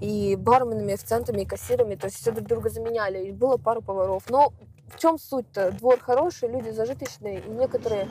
[0.01, 3.27] и барменами, официантами, и кассирами, то есть все друг друга заменяли.
[3.27, 4.25] И было пару поваров.
[4.31, 4.53] Но
[4.89, 5.73] в чем суть-то?
[5.73, 8.09] Двор хороший, люди зажиточные, и некоторые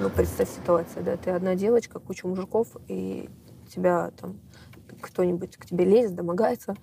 [0.00, 3.28] ну, представь ситуацию, да, ты одна девочка, куча мужиков, и
[3.68, 4.38] тебя там
[5.00, 6.76] кто-нибудь к тебе лезет, домогается,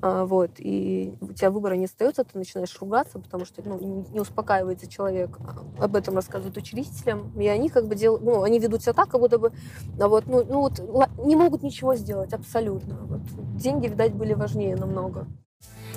[0.00, 4.86] вот, и у тебя выбора не остается, ты начинаешь ругаться, потому что ну, не успокаивается
[4.88, 5.38] человек.
[5.78, 9.08] А, Об этом рассказывают учредителям, и они как бы делают, ну, они ведут себя так,
[9.08, 9.52] как будто бы,
[10.00, 10.80] а вот, ну, ну вот,
[11.24, 12.96] не могут ничего сделать, абсолютно.
[13.02, 13.20] Вот.
[13.56, 15.26] Деньги, видать, были важнее намного.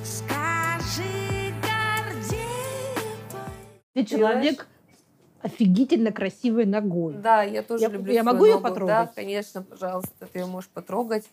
[0.04, 1.04] Скажи.
[3.94, 4.68] Ты человек
[5.42, 7.14] офигительно красивой ногой.
[7.14, 8.64] Да, я тоже Я- люблю я могу её ногу.
[8.64, 9.16] Да, потрогать?
[9.16, 11.24] конечно, пожалуйста, ты ее можешь потрогать.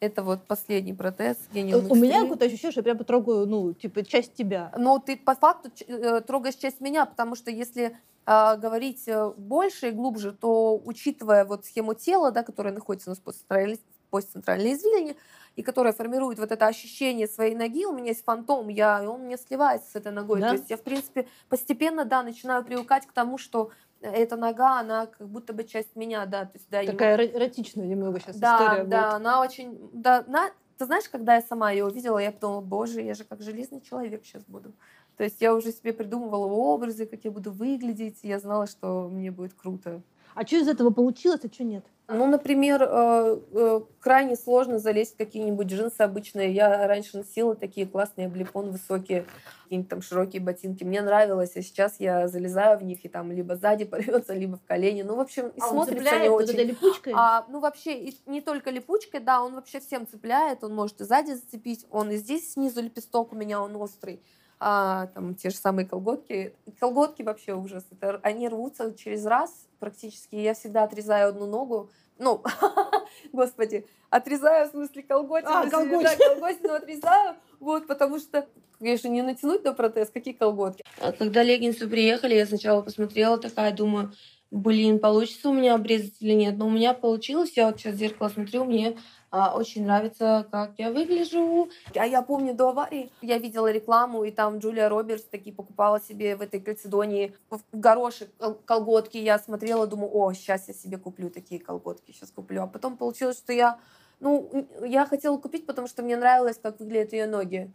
[0.00, 2.22] Это вот последний протез У гениум у меня X3.
[2.22, 4.72] какое-то ощущение, что я прямо трогаю, ну, типа, часть тебя.
[4.76, 7.96] Но ты по факту э, трогаешь часть меня, потому что если
[8.30, 13.12] а, говорить э, больше и глубже, то учитывая вот схему тела, да, которая находится у
[13.12, 13.80] нас постцентральной,
[14.10, 15.16] постцентральной извилине,
[15.56, 19.22] и которая формирует вот это ощущение своей ноги, у меня есть фантом, я, и он
[19.22, 20.40] мне сливается с этой ногой.
[20.40, 20.50] Да?
[20.50, 25.06] То есть я, в принципе, постепенно, да, начинаю привыкать к тому, что эта нога, она
[25.06, 26.44] как будто бы часть меня, да.
[26.44, 29.14] То есть, да, Такая эро- эротичная немного сейчас да, история да, будет.
[29.14, 33.14] она очень, да, на, ты знаешь, когда я сама ее увидела, я подумала, боже, я
[33.14, 34.72] же как железный человек сейчас буду.
[35.16, 39.08] То есть я уже себе придумывала образы, как я буду выглядеть, и я знала, что
[39.08, 40.00] мне будет круто.
[40.38, 41.84] А что из этого получилось, а что нет?
[42.06, 46.52] Ну, например, э, э, крайне сложно залезть в какие-нибудь джинсы обычные.
[46.52, 49.26] Я раньше носила такие классные облепон высокие,
[49.64, 50.84] какие-нибудь там широкие ботинки.
[50.84, 54.64] Мне нравилось, а сейчас я залезаю в них, и там либо сзади порвется, либо в
[54.64, 55.02] колени.
[55.02, 56.58] Ну, в общем, и А смотрится цепляет не очень.
[56.68, 57.12] липучкой?
[57.16, 61.04] А, ну, вообще, и не только липучкой, да, он вообще всем цепляет, он может и
[61.04, 64.22] сзади зацепить, он и здесь снизу лепесток у меня, он острый.
[64.60, 66.54] А, там те же самые колготки.
[66.80, 67.84] Колготки вообще ужас.
[67.90, 70.34] Это, они рвутся через раз практически.
[70.34, 71.90] Я всегда отрезаю одну ногу.
[72.18, 72.42] Ну,
[73.32, 75.52] господи, отрезаю в смысле колготину.
[75.52, 75.64] А.
[75.64, 77.36] Да, колготину отрезаю.
[77.60, 78.46] Вот, потому что
[78.80, 80.84] я же не натянуть на протез, какие колготки.
[81.00, 84.12] А когда леггинсы приехали, я сначала посмотрела такая, думаю,
[84.50, 86.56] блин, получится у меня обрезать или нет.
[86.56, 87.52] Но у меня получилось.
[87.56, 88.96] Я вот сейчас в зеркало смотрю, мне
[89.30, 91.68] а, очень нравится, как я выгляжу.
[91.94, 96.36] А я помню до аварии, я видела рекламу, и там Джулия Робертс такие покупала себе
[96.36, 99.18] в этой Кальцидонии в горошек кол- колготки.
[99.18, 102.62] Я смотрела, думаю, о, сейчас я себе куплю такие колготки, сейчас куплю.
[102.62, 103.78] А потом получилось, что я,
[104.20, 107.70] ну, я хотела купить, потому что мне нравилось, как выглядят ее ноги.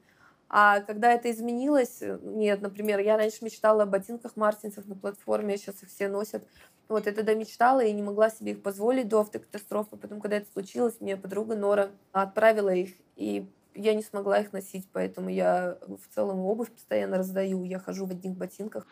[0.55, 5.57] А когда это изменилось, э, нет, например, я раньше мечтала о ботинках мартинсах на платформе,
[5.57, 6.47] сейчас их все носят.
[6.87, 9.97] Вот я тогда мечтала и не могла себе их позволить до автокатастрофы.
[9.97, 14.87] Потом, когда это случилось, мне подруга Нора отправила их, и я не смогла их носить,
[14.93, 17.63] поэтому я в целом обувь постоянно раздаю.
[17.63, 18.85] Я хожу в одних ботинках.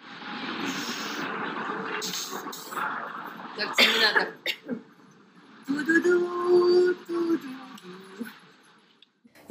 [3.56, 4.30] Как терминатор.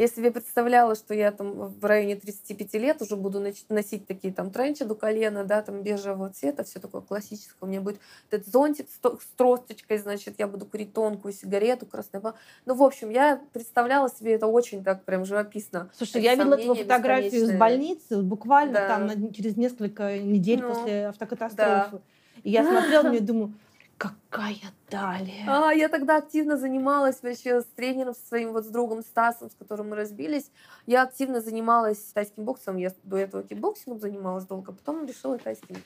[0.00, 4.50] Я себе представляла, что я там в районе 35 лет уже буду носить такие там
[4.50, 7.56] тренчи до колена, да, там бежевого цвета, все такое классическое.
[7.60, 11.84] У меня будет этот зонтик с, то- с тросточкой, значит, я буду курить тонкую сигарету,
[11.84, 12.22] красная.
[12.22, 12.34] ба-
[12.64, 15.90] Ну, в общем, я представляла себе это очень так прям живописно.
[15.94, 18.88] Слушай, я видела твою фотографию из больницы, буквально Да.
[18.88, 22.00] там через несколько недель Ну, после автокатастрофы.
[22.42, 23.52] И я смотрела и думаю,
[24.00, 25.44] какая далее.
[25.46, 29.54] А, я тогда активно занималась вообще с тренером со своим вот с другом Стасом, с
[29.54, 30.50] которым мы разбились.
[30.86, 32.78] Я активно занималась тайским боксом.
[32.78, 35.76] Я до этого кикбоксингом занималась долго, потом решила тайским.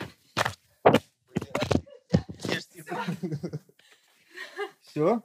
[4.82, 5.20] Все?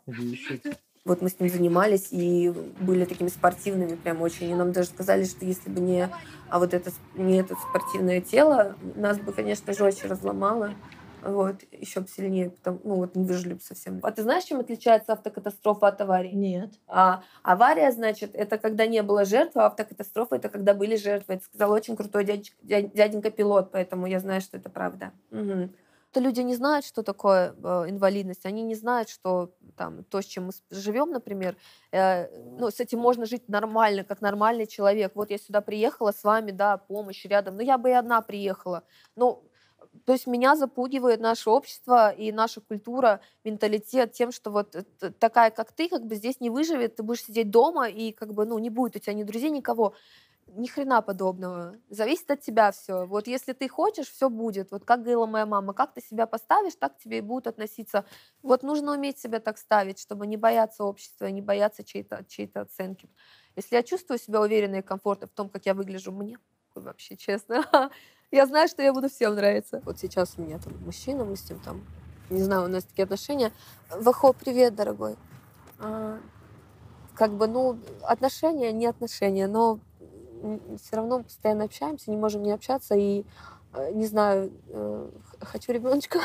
[1.06, 2.50] Вот мы с ним занимались и
[2.80, 4.50] были такими спортивными прям очень.
[4.50, 6.10] И нам даже сказали, что если бы не,
[6.50, 10.74] а вот это, не это спортивное тело, нас бы, конечно, жестче разломало.
[11.22, 14.00] Вот, еще сильнее, потому, ну вот не выжили бы совсем.
[14.04, 16.32] А ты знаешь, чем отличается автокатастрофа от аварии?
[16.32, 16.72] Нет.
[16.88, 21.36] А авария, значит, это когда не было жертвы, а автокатастрофа это когда были жертвы.
[21.36, 25.12] Это сказал очень крутой дядечка- дя- дяденька-пилот, поэтому я знаю, что это правда.
[25.32, 25.74] Мгм.
[26.12, 30.26] То люди не знают, что такое э, инвалидность, они не знают, что там то, с
[30.26, 31.56] чем мы живем, например,
[31.92, 32.28] э,
[32.58, 35.12] ну, с этим можно жить нормально, как нормальный человек.
[35.14, 38.84] Вот я сюда приехала с вами, да, помощь рядом, но я бы и одна приехала.
[39.16, 39.44] Ну,
[40.06, 44.84] то есть меня запугивает наше общество и наша культура, менталитет тем, что вот э,
[45.20, 48.46] такая, как ты, как бы здесь не выживет, ты будешь сидеть дома и как бы,
[48.46, 49.94] ну, не будет у тебя ни друзей, никого.
[50.48, 51.76] Ни хрена подобного.
[51.90, 53.06] Зависит от тебя все.
[53.06, 54.72] Вот если ты хочешь, все будет.
[54.72, 58.06] Вот как говорила моя мама, как ты себя поставишь, так к тебе и будут относиться.
[58.42, 63.10] Вот нужно уметь себя так ставить, чтобы не бояться общества, не бояться чьей-то чьей оценки.
[63.56, 66.40] Если я чувствую себя уверенно и комфортно в том, как я выгляжу, мне
[66.76, 67.64] вообще, честно.
[68.32, 69.82] Я знаю, что я буду всем нравиться.
[69.86, 71.82] Вот сейчас у меня там мужчина, мы с ним там,
[72.30, 73.52] не знаю, у нас такие отношения.
[73.90, 75.16] Вахо, привет, дорогой.
[75.80, 76.20] А,
[77.16, 79.80] Как бы, ну, отношения, не отношения, но
[80.80, 83.26] все равно постоянно общаемся, не можем не общаться, и,
[83.74, 85.10] э, не знаю, э,
[85.42, 86.20] хочу ребеночка.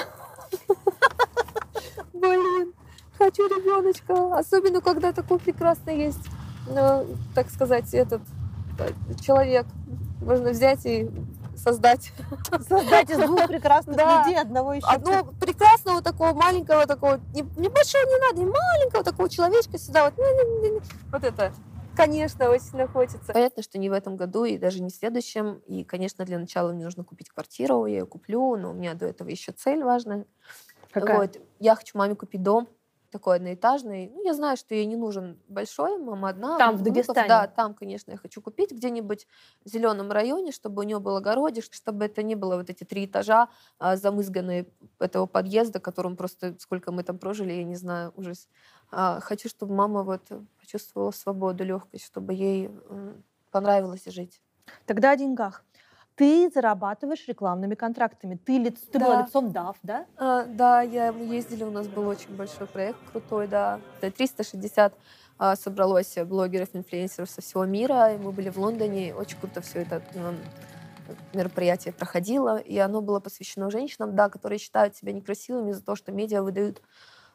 [2.13, 2.75] Блин,
[3.17, 4.37] хочу ребеночка.
[4.37, 6.27] Особенно, когда такой прекрасный есть,
[6.69, 8.21] э, так сказать, этот
[9.23, 9.67] человек.
[10.21, 11.11] Можно взять и
[11.57, 12.13] создать
[12.69, 14.21] Создать из двух прекрасных Да.
[14.25, 14.87] людей одного еще.
[14.87, 20.05] одного прекрасного такого маленького такого, не, небольшого не надо, и маленького такого человечка сюда.
[20.05, 20.81] Вот, не-не-не-не.
[21.11, 21.53] вот это.
[21.97, 23.33] Конечно, очень сильно хочется.
[23.33, 25.63] Понятно, что не в этом году и даже не в следующем.
[25.67, 29.07] И, конечно, для начала мне нужно купить квартиру, я ее куплю, но у меня до
[29.07, 30.27] этого еще цель важная.
[30.91, 31.19] Какая?
[31.19, 31.37] Вот.
[31.61, 32.69] Я хочу маме купить дом
[33.15, 34.11] такой одноэтажный.
[34.13, 36.59] Ну, я знаю, что ей не нужен большой, мама одна.
[36.59, 37.29] Там, в Дагестане?
[37.29, 39.29] Да, там, конечно, я хочу купить где-нибудь
[39.65, 43.05] в зеленом районе, чтобы у нее был огородик, чтобы это не было вот эти три
[43.05, 43.49] этажа
[43.79, 44.67] а, замызганные
[44.99, 48.49] этого подъезда, которым просто сколько мы там прожили, я не знаю, ужас.
[48.91, 50.23] А, хочу, чтобы мама вот
[50.59, 52.69] почувствовала свободу, легкость, чтобы ей
[53.53, 54.43] понравилось жить.
[54.87, 55.65] Тогда о деньгах.
[56.17, 58.37] Ты зарабатываешь рекламными контрактами.
[58.37, 59.23] Ты, лиц- ты была Да.
[59.23, 60.07] лицом DAF, да?
[60.17, 63.81] А, да, я, мы ездили, у нас был очень большой проект крутой, да.
[64.01, 64.95] Да, 360
[65.39, 69.81] а, собралось блогеров, инфлюенсеров со всего мира, и мы были в Лондоне, очень круто все
[69.81, 70.39] это м,
[71.33, 76.13] мероприятие проходило, и оно было посвящено женщинам, да, которые считают себя некрасивыми за то, что
[76.13, 76.81] медиа выдают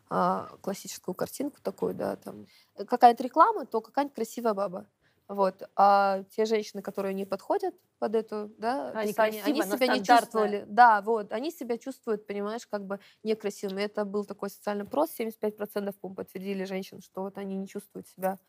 [0.09, 2.45] а, классическую картинку такую, да, там
[2.77, 4.85] э, какая-то реклама, то какая-нибудь красивая баба.
[5.29, 5.61] Вот.
[5.75, 9.87] А те женщины, которые не подходят под эту, да, Они описание, они красивые, но себя
[9.95, 10.65] не чувствовали.
[10.67, 11.31] Да, вот.
[11.31, 13.83] Они себя чувствуют, понимаешь, как бы некрасивыми.
[13.83, 15.11] Это был такой социальный опрос.
[15.15, 18.39] 75% по-моему, подтвердили женщин, что вот они не чувствуют себя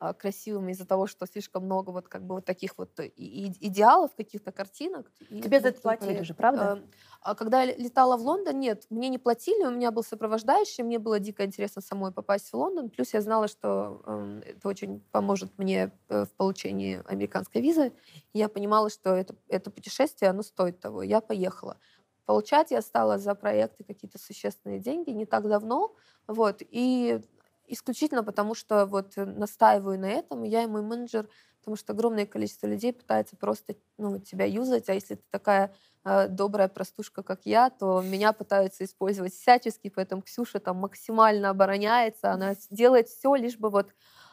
[0.00, 4.50] а, красивыми из-за того, что слишком много вот как бы вот таких вот идеалов, каких-то
[4.50, 5.12] картинок.
[5.30, 6.82] Тебе за это платили же, правда?
[7.24, 10.98] А когда я летала в Лондон, нет, мне не платили, у меня был сопровождающий, мне
[10.98, 12.90] было дико интересно самой попасть в Лондон.
[12.90, 17.94] Плюс я знала, что эм, это очень поможет мне э, в получении американской визы.
[18.34, 21.02] Я понимала, что это, это путешествие, оно стоит того.
[21.02, 21.78] Я поехала.
[22.26, 25.96] Получать я стала за проекты какие-то существенные деньги не так давно.
[26.26, 27.22] Вот, и
[27.66, 31.30] исключительно потому, что вот э, настаиваю на этом, я и мой менеджер,
[31.64, 35.74] потому что огромное количество людей пытается просто ну, тебя юзать, а если ты такая
[36.04, 42.32] э, добрая простушка, как я, то меня пытаются использовать всячески, поэтому Ксюша там максимально обороняется,
[42.32, 43.88] она делает все, лишь бы вот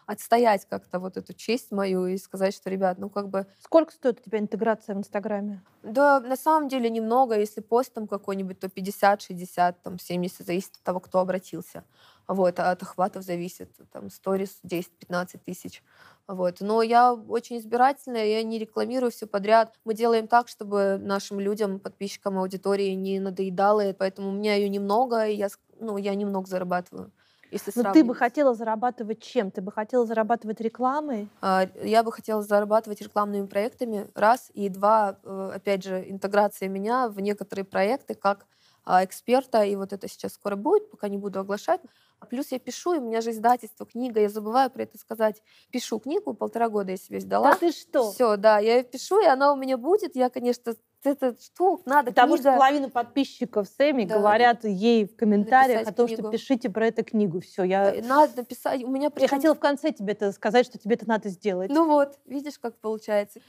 [0.06, 4.20] отстоять как-то вот эту честь мою и сказать, что, ребят, ну как бы Сколько стоит
[4.20, 5.64] у тебя интеграция в Инстаграме?
[5.84, 7.40] да, на самом деле немного.
[7.40, 11.86] Если пост там какой-нибудь, то 50, 60, там 70, зависит от того, кто обратился.
[12.32, 13.70] Вот, а от охватов зависит.
[13.92, 15.84] Там сторис 10-15 тысяч.
[16.28, 16.62] Вот.
[16.62, 19.76] Но я очень избирательная, я не рекламирую все подряд.
[19.84, 24.70] Мы делаем так, чтобы нашим людям, подписчикам аудитории не надоедало, и поэтому у меня ее
[24.70, 27.12] немного, и я, ну, я немного зарабатываю.
[27.52, 29.52] Если Но ты бы хотела зарабатывать чем?
[29.52, 31.28] Ты бы хотела зарабатывать рекламой?
[31.42, 37.10] А, Я бы хотела зарабатывать рекламными проектами, раз, и два, э, опять же, интеграция меня
[37.10, 38.46] в некоторые проекты как
[38.86, 41.82] а, эксперта, и вот это сейчас скоро будет, пока не буду оглашать.
[42.22, 45.42] А Плюс я пишу, и у меня же издательство, книга, я забываю про это сказать.
[45.72, 47.54] Пишу книгу, полтора года я себе сдала.
[47.54, 48.12] Да ты что?
[48.12, 50.16] Все, да, я её пишу, и она у меня будет.
[50.16, 52.58] Я, конечно, это что, надо Потому что книга.
[52.58, 54.20] половина подписчиков Сэми Да.
[54.20, 56.32] говорят ей в комментариях Написать о том, что книгу.
[56.32, 57.40] пишите про эту книгу.
[57.42, 58.84] Все, я, Надо написать.
[58.84, 61.72] У меня я причём- хотела в конце тебе это сказать, что тебе это надо сделать.
[61.72, 63.40] Ну вот, видишь, как получается.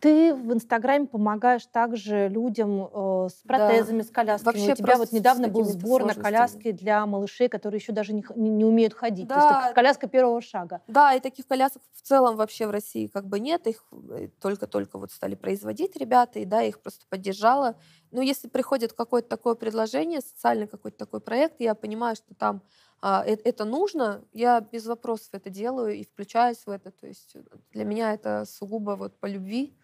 [0.00, 3.48] Ты в Инстаграме помогаешь также людям э, с Да.
[3.56, 4.46] протезами, с колясками.
[4.54, 8.24] Вообще У тебя вот недавно был сбор на коляски для малышей, которые еще даже не,
[8.36, 9.26] не- не умеют ходить.
[9.28, 9.64] То есть Да.
[9.66, 10.82] это коляска первого шага.
[10.86, 13.66] Да, и таких колясок в целом вообще в России как бы нет.
[13.66, 17.74] Их э, только-только вот стали производить ребята, и да, их просто поддержала.
[18.12, 22.62] Но если приходит какое-то такое предложение, социальный какой-то такой проект, я понимаю, что там
[23.00, 26.92] а, э- это нужно, я без вопросов это делаю и включаюсь в это.
[26.92, 29.74] То есть э, для меня это сугубо вот по любви.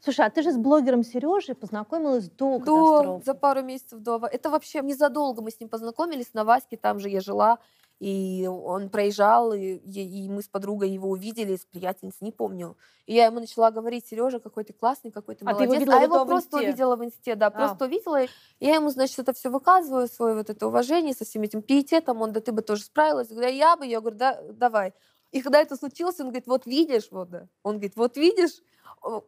[0.00, 3.24] Слушай, а ты же с блогером Сережей познакомилась до До, катастрофы.
[3.24, 4.20] за пару месяцев до.
[4.30, 7.58] Это вообще незадолго мы с ним познакомились на Ваське, там же я жила,
[8.00, 12.76] и он проезжал, и, и- мы с подругой его увидели, с приятельницей, не помню.
[13.06, 15.80] И я ему начала говорить, Сережа, какой ты классный, какой ты А ты его молодец.
[15.80, 16.68] видела а его просто инсте?
[16.68, 17.50] увидела в инсте, да, А.
[17.50, 18.22] просто увидела.
[18.22, 18.28] и
[18.60, 22.22] Я ему, значит, это все выказываю, свое вот это уважение со всем этим пиететом.
[22.22, 23.30] Он, да ты бы тоже справилась.
[23.30, 24.94] Я говорю, «Да я бы, я говорю, да, давай.
[25.32, 27.48] И когда это случилось, он говорит, вот видишь, вот, да.
[27.64, 28.62] Он говорит, вот видишь.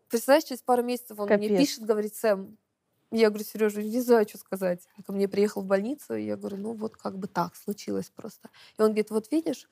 [0.08, 1.58] Представляешь, через пару месяцев он мне Капец.
[1.58, 2.56] пишет, говорит, Сэм,
[3.10, 4.86] я говорю, Сережа, не знаю, что сказать.
[4.96, 8.10] Он ко мне приехал в больницу, и я говорю, ну вот как бы так случилось
[8.14, 8.48] просто.
[8.78, 9.68] И он говорит, вот видишь?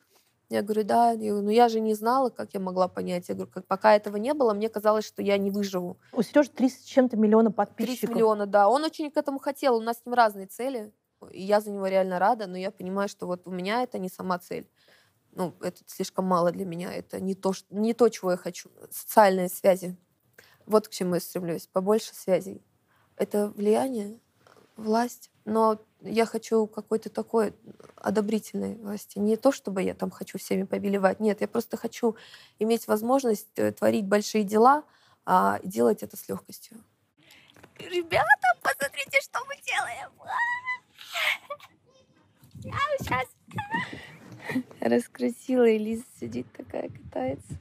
[0.49, 1.13] Я говорю, да.
[1.13, 3.29] Я говорю, ну я же не знала, как я могла понять.
[3.29, 5.99] Я говорю, как, пока этого не было, мне казалось, что я не выживу.
[6.13, 8.15] У Сережи 30 с чем-то миллиона 30 подписчиков.
[8.15, 8.69] миллиона, да.
[8.69, 9.77] Он очень к этому хотел.
[9.77, 10.93] У нас с ним разные цели.
[11.31, 14.09] И я за него реально рада, но я понимаю, что вот у меня это не
[14.09, 14.69] сама цель.
[15.39, 16.93] Ну, это слишком мало для меня.
[16.93, 18.71] Это не то, ш- не то чего я хочу.
[18.91, 19.97] Социальные связи.
[20.67, 21.69] Вот к чему я стремлюсь.
[21.69, 22.61] Побольше связей.
[23.15, 24.19] Это влияние,
[24.77, 25.31] власть.
[25.45, 27.55] Но я хочу какой-то такой
[27.95, 29.21] одобрительной власти.
[29.21, 31.21] Не то, чтобы я там хочу всеми повелевать.
[31.21, 32.17] Нет, я просто хочу
[32.59, 34.83] иметь возможность э, творить большие дела,
[35.25, 36.83] а делать это с легкостью.
[37.79, 38.27] Ребята,
[38.61, 40.11] посмотрите, что мы делаем.
[42.65, 43.29] А, сейчас.
[44.81, 47.55] Раскрутила, и Лиза сидит такая, катается.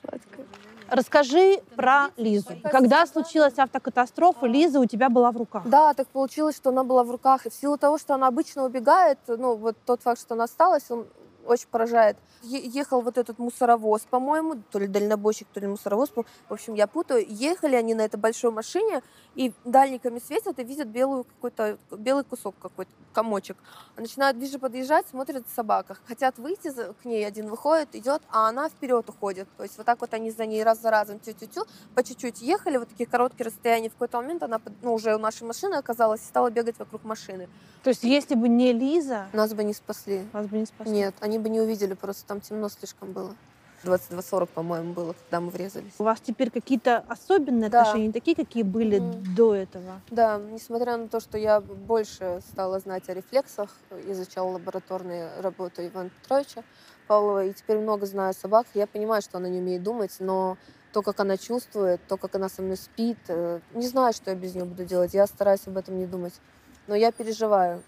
[0.00, 0.46] Сладкая.
[0.90, 2.56] Расскажи про Лизу.
[2.62, 5.64] Когда случилась автокатастрофа, Лиза у тебя была в руках.
[5.66, 7.44] Да, так получилось, что она была в руках.
[7.44, 10.90] И в силу того, что она обычно убегает, ну, вот тот факт, что она осталась,
[10.90, 11.06] он
[11.48, 12.16] очень поражает.
[12.42, 16.10] Е- ехал вот этот мусоровоз, по-моему, то ли дальнобойщик, то ли мусоровоз.
[16.14, 17.24] В общем, я путаю.
[17.28, 19.02] Ехали они на этой большой машине,
[19.34, 23.56] и дальниками светят и видят белую какой-то, белый кусок какой-то, комочек.
[23.96, 25.96] Начинают ближе подъезжать, смотрят собака.
[26.06, 29.48] Хотят выйти к ней, один выходит, идет, а она вперед уходит.
[29.56, 32.76] То есть вот так вот они за ней раз за разом тю-тю-тю, по чуть-чуть ехали,
[32.76, 33.88] вот такие короткие расстояния.
[33.88, 37.48] В какой-то момент она ну, уже у нашей машины оказалась и стала бегать вокруг машины.
[37.82, 40.26] То есть если бы не Лиза, Нас бы не спасли.
[40.32, 40.92] вас бы не спасли.
[40.92, 43.38] Нет, они бы не увидели, просто там темно слишком было.
[43.82, 45.94] 22.40, по-моему, было, когда мы врезались.
[45.98, 47.68] У вас теперь какие-то особенные Да.
[47.68, 49.24] отношения, не такие, какие были Мгм.
[49.24, 50.02] до этого?
[50.10, 56.10] Да, несмотря на то, что я больше стала знать о рефлексах, изучала лабораторные работы Ивана
[56.10, 56.64] Петровича
[57.06, 60.58] Павлова, и теперь много знаю о собаках, я понимаю, что она не умеет думать, но
[60.92, 64.36] то, как она чувствует, то, как она со мной спит, э, не знаю, что я
[64.36, 66.42] без нее буду делать, я стараюсь об этом не думать.
[66.86, 67.84] Но я переживаю,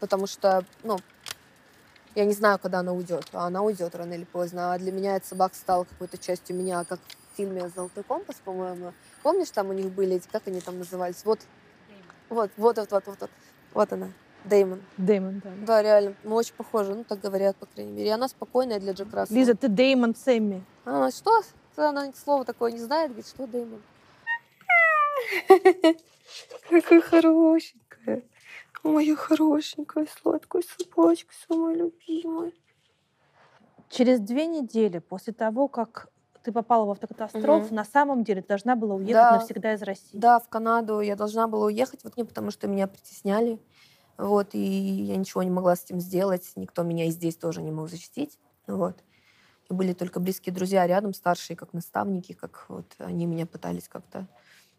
[0.00, 1.04] потому что, ну,
[2.14, 4.72] я не знаю, когда она уйдет, а она уйдет рано или поздно.
[4.74, 8.92] А для меня эта собака стала какой-то частью меня, как в фильме «Золотой компас», по-моему.
[9.22, 11.24] Помнишь, там у них были эти, как они там назывались?
[11.24, 11.40] Вот,
[12.28, 13.30] вот, вот, вот, вот, вот, вот,
[13.74, 14.08] вот она,
[14.44, 14.82] Деймон.
[14.96, 15.50] Дэймон, да.
[15.66, 18.08] Да, реально, мы очень похожи, ну, так говорят, по крайней мере.
[18.08, 19.36] И она спокойная для Джек Рассела.
[19.36, 20.64] Лиза, ты Дэймон Сэмми.
[20.84, 21.42] Она, что?
[21.76, 23.82] Она слово такое не знает, говорит, что Деймон?
[26.70, 28.22] Какая хорошенькая.
[28.82, 32.52] Моя хорошенькая, сладкая собачка, самая любимая.
[33.88, 36.08] Через две недели после того, как
[36.42, 37.74] ты попала в автокатастрофу, Мгм.
[37.74, 39.30] на самом деле ты должна была уехать Да.
[39.30, 40.20] навсегда из России.
[40.20, 43.60] Да, в Канаду я должна была уехать, вот не потому что меня притесняли,
[44.18, 47.72] вот, и я ничего не могла с этим сделать, никто меня и здесь тоже не
[47.72, 49.04] мог защитить, вот.
[49.70, 54.28] И были только близкие друзья рядом, старшие, как наставники, как вот они меня пытались как-то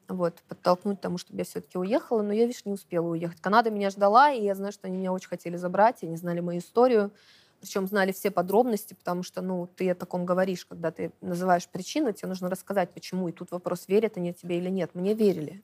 [0.07, 3.39] вот, подтолкнуть к тому, чтобы я все-таки уехала, но я, видишь, не успела уехать.
[3.41, 6.39] Канада меня ждала, и я знаю, что они меня очень хотели забрать, и они знали
[6.39, 7.11] мою историю,
[7.61, 12.11] причем знали все подробности, потому что, ну, ты о таком говоришь, когда ты называешь причину,
[12.11, 13.28] тебе нужно рассказать, почему.
[13.30, 14.95] И тут вопрос, верят они тебе или нет.
[14.95, 15.63] Мне верили.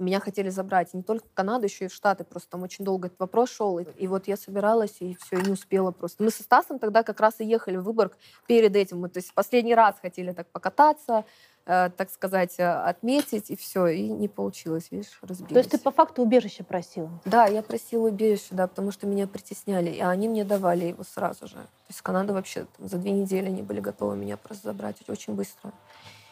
[0.00, 2.22] Меня хотели забрать не только в Канаду, еще и в Штаты.
[2.22, 3.78] Просто там очень долго этот вопрос шел.
[3.80, 6.22] И, и вот я собиралась, и все, и не успела просто.
[6.22, 9.00] Мы со Стасом тогда как раз и ехали в Выборг перед этим.
[9.00, 11.24] Мы, то есть последний раз хотели так покататься,
[11.68, 13.88] так сказать, э, отметить, и все.
[13.88, 15.52] И не получилось, видишь, разбились.
[15.52, 17.10] То есть ты по факту убежище просила?
[17.26, 21.46] Да, я просила убежище, да, потому что меня притесняли, и они мне давали его сразу
[21.46, 21.56] же.
[21.56, 25.34] То есть Канада вообще там, за две недели они были готовы меня просто забрать очень
[25.34, 25.72] быстро.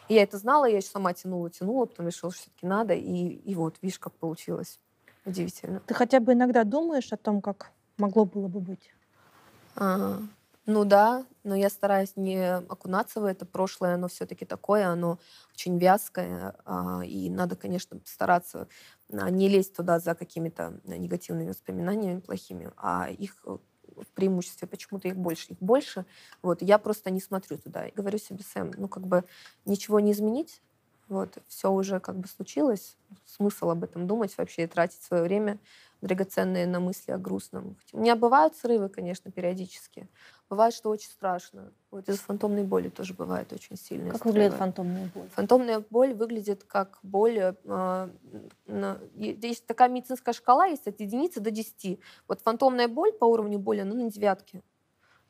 [0.09, 3.29] И я это знала, я еще сама тянула, тянула, потом решила, что все-таки надо, и,
[3.29, 4.79] и вот, видишь, как получилось.
[5.27, 5.81] Удивительно.
[5.81, 8.91] Ты хотя бы иногда думаешь о том, как могло было бы быть?
[9.75, 10.19] А,
[10.67, 15.19] ну да, но я стараюсь не окунаться в это прошлое, оно все-таки такое, оно
[15.55, 18.67] очень вязкое, а, и надо, конечно, стараться
[19.13, 23.59] а, не лезть туда за какими-то негативными воспоминаниями плохими, а их э,
[23.97, 26.05] в преимуществе почему-то их больше, их больше.
[26.43, 29.25] Вот, я просто не смотрю туда и говорю себе, Сэм, ну как бы
[29.67, 30.63] ничего не изменить,
[31.09, 35.61] вот, все уже как бы случилось, смысл об этом думать вообще и тратить свое время
[36.03, 37.77] драгоценные на мысли о грустном.
[37.93, 40.09] У меня бывают срывы, конечно, периодически.
[40.49, 41.73] Бывает, что очень страшно.
[41.91, 44.13] Вот из-за фантомной боли тоже бывает очень сильно.
[44.13, 45.29] Как выглядит фантомная боль?
[45.31, 47.39] Фантомная боль выглядит как боль...
[47.65, 48.09] Э,
[48.67, 51.99] на, есть такая медицинская шкала, есть от единицы до 10.
[52.29, 54.63] Вот фантомная боль по уровню боли, она на девятке.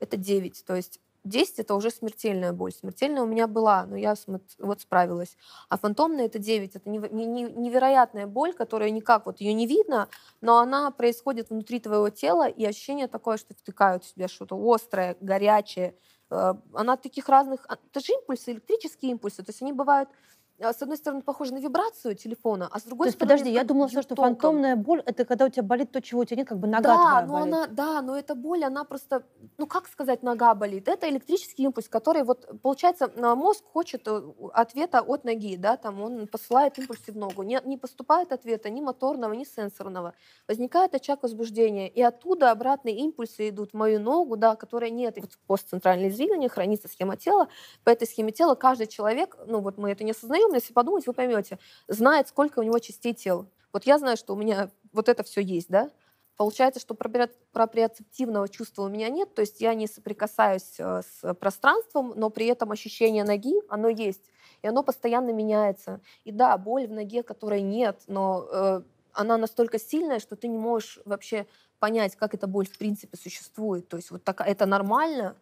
[0.00, 0.64] Это 9.
[0.66, 2.72] То есть 10 это уже смертельная боль.
[2.72, 4.14] Смертельная у меня была, но я
[4.58, 5.36] вот справилась.
[5.68, 6.76] А фантомная это 9.
[6.76, 10.08] Это невероятная боль, которая никак, вот ее не видно,
[10.40, 15.16] но она происходит внутри твоего тела, и ощущение такое, что втыкают в себя что-то острое,
[15.20, 15.94] горячее.
[16.30, 17.66] Э, она таких разных...
[17.68, 19.42] А, это же импульсы, электрические импульсы.
[19.42, 20.14] То есть они бывают а,
[20.58, 23.38] с одной стороны, похоже на вибрацию телефона, а с другой то есть, стороны...
[23.38, 26.38] подожди, я думала, что фантомная боль— это когда у тебя болит то, чего у тебя
[26.38, 27.54] нет, как бы нога да, твоя но болит.
[27.54, 29.24] Она, да, но эта боль, она просто...
[29.58, 30.88] Ну, как сказать, нога болит?
[30.88, 36.26] Это электрический импульс, который вот, получается, мозг хочет э, ответа от ноги, да, там он
[36.26, 37.42] посылает импульсы в ногу.
[37.42, 40.14] Не, не поступает ответа ни моторного, ни сенсорного.
[40.48, 45.18] Возникает очаг возбуждения, и оттуда обратные импульсы идут в мою ногу, да, которая нет.
[45.18, 47.48] Вот постцентральное зрение хранится схема тела.
[47.84, 51.06] По этой схеме тела каждый человек, ну вот мы это не осознаем, но если подумать,
[51.06, 53.46] вы поймете, знает, сколько у него частей тел.
[53.72, 55.90] Вот я знаю, что у меня вот это все есть, да?
[56.36, 62.12] Получается, что проприоцептивного чувства у меня нет, то есть я не соприкасаюсь э, с пространством,
[62.14, 64.30] но при этом ощущение ноги, оно есть,
[64.60, 66.00] и оно постоянно меняется.
[66.24, 68.82] И да, боль в ноге, которой нет, но э,
[69.14, 71.46] она настолько сильная, что ты не можешь вообще
[71.78, 73.88] понять, как эта боль в принципе существует.
[73.88, 75.36] То есть вот такая, это нормально,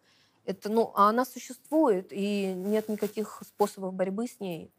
[0.45, 4.71] это, ну, а она существует, и нет никаких способов борьбы с ней.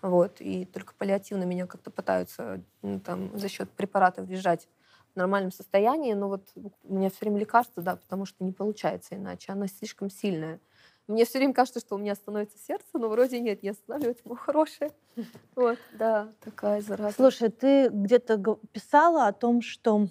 [0.00, 4.68] Вот, и только паллиативно меня как-то пытаются ну, там, за счет препаратов держать
[5.14, 9.16] в нормальном состоянии, но вот у меня все время лекарство, да, потому что не получается
[9.16, 10.60] иначе, она слишком сильная.
[11.08, 14.36] Мне все время кажется, что у меня остановится сердце, но вроде нет, не останавливается, мое
[14.36, 14.92] хорошее.
[15.56, 17.14] Вот, да, такая зараза.
[17.16, 18.38] Слушай, ты где-то
[18.70, 20.06] писала о том, что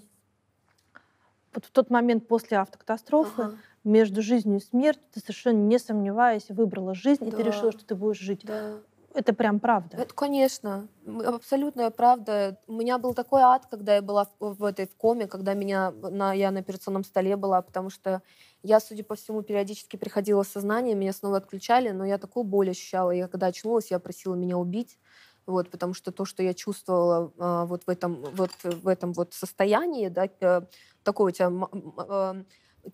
[1.53, 3.57] вот в тот момент после автокатастрофы ага.
[3.85, 7.29] между жизнью и смертью ты совершенно не сомневаясь выбрала жизнь, да.
[7.29, 8.41] и ты решила, что ты будешь жить.
[8.43, 8.79] Да.
[9.17, 9.97] Это прям правда.
[9.97, 12.59] Это, конечно, абсолютная правда.
[12.67, 15.89] У меня был такой ад, когда я была в, в этой в коме, когда меня
[15.89, 18.21] на, я на операционном столе была, потому что
[18.61, 22.69] я, судя по всему, периодически приходила в сознание, меня снова отключали, но я такую боль
[22.69, 23.09] ощущала.
[23.09, 24.99] Я когда очнулась, я просила меня убить.
[25.47, 29.33] Вот, потому что то, что я чувствовала а, вот в этом вот в этом вот
[29.33, 30.61] состоянии, да, э,
[31.03, 31.49] такой у тебя
[31.97, 32.43] э,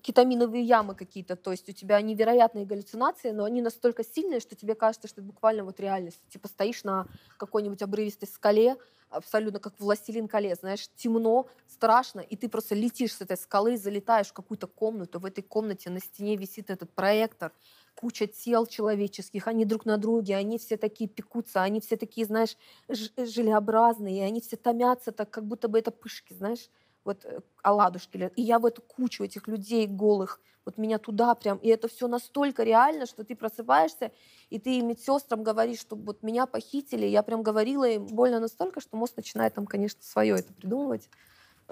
[0.02, 4.76] кетаминовые ямы какие-то, то есть у тебя невероятные галлюцинации, но они настолько сильные, что тебе
[4.76, 6.20] кажется, что это буквально вот реальность.
[6.30, 8.78] Типа стоишь на какой-нибудь обрывистой скале,
[9.10, 14.28] абсолютно как властелин колец, знаешь, темно, страшно, и ты просто летишь с этой скалы, залетаешь
[14.28, 17.52] в какую-то комнату, в этой комнате на стене висит этот проектор,
[17.96, 22.58] куча тел человеческих, они друг на друге, они все такие пекутся, они все такие, знаешь,
[22.90, 26.70] желеобразные, они все томятся так, как будто бы это пышки, знаешь,
[27.06, 28.32] вот э, оладушки.
[28.36, 32.08] И я в эту кучу этих людей голых, вот меня туда прям, и это все
[32.08, 34.12] настолько реально, что ты просыпаешься,
[34.50, 38.96] и ты медсестрам говоришь, что вот меня похитили, я прям говорила им больно настолько, что
[38.96, 41.10] мозг начинает там, конечно, свое это придумывать.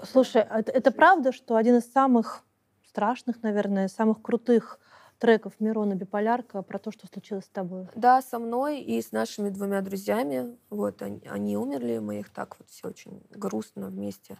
[0.04, 2.42] Слушай, а это, это правда, что один из самых
[2.86, 4.78] страшных, наверное, самых крутых
[5.18, 7.86] треков Мирона Биполярка про то, что случилось с тобой.
[7.94, 10.58] Да, со мной и с нашими двумя друзьями.
[10.68, 14.38] Вот они, они умерли, мы их так вот все очень грустно вместе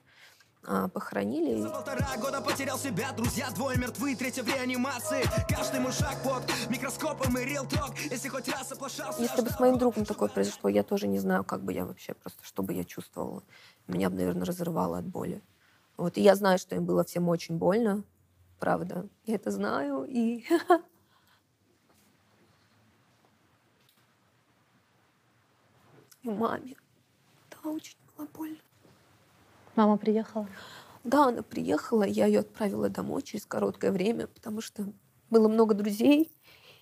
[0.64, 1.60] а, похоронили.
[1.60, 5.24] За полтора года потерял себя, друзья двое мертвы, третье в реанимации.
[5.48, 9.20] Каждый мой шаг под микроскопом и рил ток, если хоть раз оплошался...
[9.20, 12.14] Если бы с моим другом такое произошло, я тоже не знаю, как бы я вообще
[12.14, 13.42] просто, что бы я чувствовала.
[13.88, 15.42] Меня бы, наверное, разрывало от боли.
[15.96, 18.04] Вот, и я знаю, что им было всем очень больно,
[18.58, 19.08] правда.
[19.24, 20.44] Я это знаю, и...
[26.22, 26.76] И маме.
[27.50, 28.58] Да, очень было больно.
[29.74, 30.48] Мама приехала?
[31.04, 34.92] Да, она приехала, я ее отправила домой через короткое время, потому что
[35.30, 36.30] было много друзей,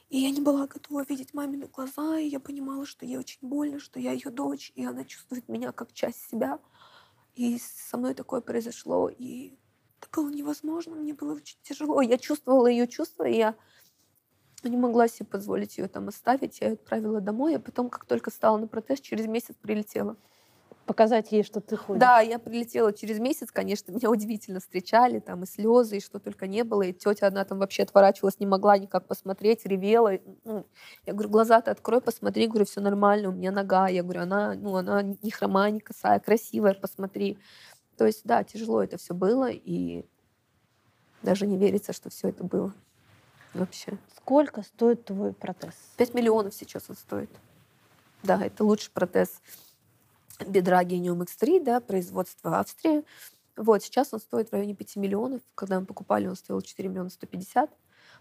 [0.08, 3.78] и я не была готова видеть мамины глаза, и я понимала, что ей очень больно,
[3.78, 6.58] что я ее дочь, и она чувствует меня как часть себя.
[7.36, 9.56] И со мной такое произошло, и
[10.00, 12.00] это было невозможно, мне было очень тяжело.
[12.02, 13.54] Я чувствовала ее чувства, и я
[14.64, 16.60] не могла себе позволить ее там оставить.
[16.60, 20.16] Я ее отправила домой, а потом, как только стала на протест, через месяц прилетела
[20.90, 22.00] показать ей, что ты ходишь.
[22.00, 26.48] Да, я прилетела через месяц, конечно, меня удивительно встречали, там и слезы, и что только
[26.48, 30.18] не было, и тетя одна там вообще отворачивалась, не могла никак посмотреть, ревела.
[30.42, 30.66] Ну,
[31.06, 34.74] я говорю, глаза-то открой, посмотри, говорю, все нормально, у меня нога, я говорю, она, ну,
[34.74, 37.38] она не хромая, не косая, красивая, посмотри.
[37.96, 40.04] То есть, да, тяжело это все было, и
[41.22, 42.74] даже не верится, что все это было
[43.54, 43.96] вообще.
[44.16, 45.74] Сколько стоит твой протез?
[45.98, 47.30] 5 миллионов сейчас он стоит.
[48.24, 49.40] Да, это лучший протез
[50.46, 53.04] бедра Genium X3, да, производство Австрии.
[53.56, 55.42] Вот, сейчас он стоит в районе 5 миллионов.
[55.54, 57.70] Когда мы покупали, он стоил 4 миллиона 150.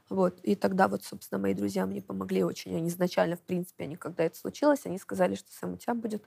[0.09, 0.39] Вот.
[0.41, 2.75] И тогда вот, собственно, мои друзья мне помогли очень.
[2.75, 6.23] Они изначально, в принципе, они, когда это случилось, они сказали, что сам у тебя будет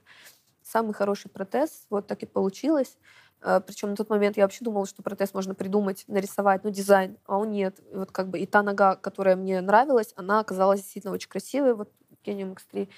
[0.63, 1.85] самый хороший протез.
[1.89, 2.97] Вот так и получилось.
[3.41, 7.17] А, Причем на тот момент я вообще думала, что протез можно придумать, нарисовать, ну, дизайн,
[7.25, 7.79] а он нет.
[7.91, 11.75] И вот как бы и та нога, которая мне нравилась, она оказалась действительно очень красивой,
[11.75, 11.91] вот
[12.25, 12.89] Genium X3.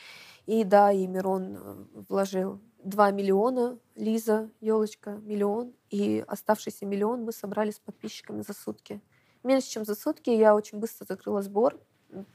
[0.45, 1.75] И да, и Мирон э,
[2.07, 5.73] вложил 2 миллиона, Лиза, елочка, миллион.
[5.89, 9.01] И оставшийся миллион мы собрали с подписчиками за сутки.
[9.43, 11.79] Меньше, чем за сутки я очень быстро закрыла сбор,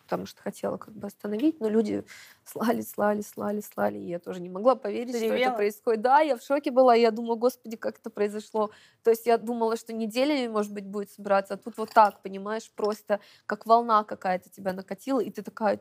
[0.03, 2.05] потому что хотела как бы остановить, но люди
[2.45, 5.49] слали, слали, слали, слали, и я тоже не могла поверить, Ты что ревела?
[5.51, 6.03] это происходит.
[6.03, 8.71] Да, я в шоке была, я думала, господи, как это произошло.
[9.03, 12.71] То есть я думала, что неделями, может быть, будет собираться, а тут вот так, понимаешь,
[12.75, 15.81] просто как волна какая-то тебя накатила, и ты такая,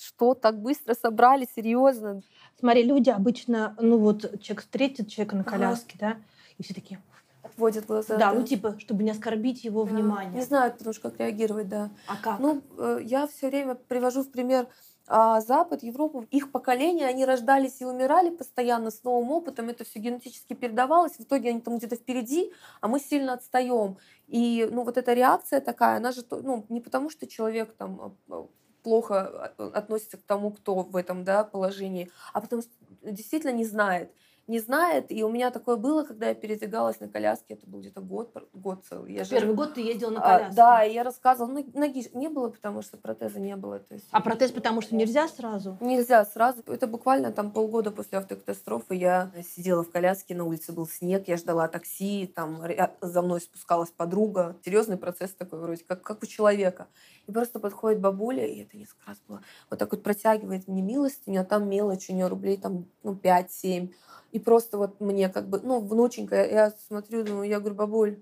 [0.00, 2.22] что так быстро собрали, серьезно?
[2.58, 5.50] Смотри, люди обычно, ну вот человек встретит человека на Ага.
[5.50, 6.16] коляске, да,
[6.58, 7.00] и все такие,
[7.42, 8.16] Отводят глаза.
[8.16, 9.90] да, ну типа, чтобы не оскорбить его Да.
[9.92, 10.34] внимание.
[10.34, 11.90] Не знаю, потому что как реагировать, да.
[12.06, 12.38] А как?
[12.38, 14.68] Ну, э, я все время привожу в пример
[15.12, 16.24] а, Запад, Европу.
[16.30, 19.68] Их поколение, они рождались и умирали постоянно с новым опытом.
[19.68, 21.14] Это все генетически передавалось.
[21.16, 23.96] В итоге они там где-то впереди, а мы сильно отстаем.
[24.28, 28.46] И ну, вот эта реакция такая, она же ну, не потому, что человек там а,
[28.82, 32.72] плохо а, относится к тому, кто в этом да, положении, а потому что
[33.02, 34.12] действительно не знает.
[34.50, 38.00] Не знает, и у меня такое было, когда я передвигалась на коляске, это был где-то
[38.00, 39.12] год, год целый.
[39.14, 40.56] Я же- Первый год ты ездила на а, коляске.
[40.56, 41.52] да, и я рассказывала.
[41.52, 43.78] Ну, ноги не было, потому что протеза не было.
[43.78, 45.78] То есть А протез потому что нельзя сразу?
[45.80, 46.64] Нельзя сразу.
[46.66, 51.36] Это буквально там полгода после автокатастрофы я сидела в коляске, на улице был снег, я
[51.36, 52.60] ждала такси, там
[53.00, 54.56] за мной спускалась подруга.
[54.64, 56.88] Серьезный процесс такой вроде, как, как у человека.
[57.28, 61.42] И просто подходит бабуля, и это несколько раз было, вот так вот протягивает мне милостыню,
[61.42, 63.92] а там мелочь у нее рублей там, ну, 5-7.
[64.32, 68.20] И просто вот мне как бы, ну, внученька, я, смотрю, думаю, я говорю, бабуль,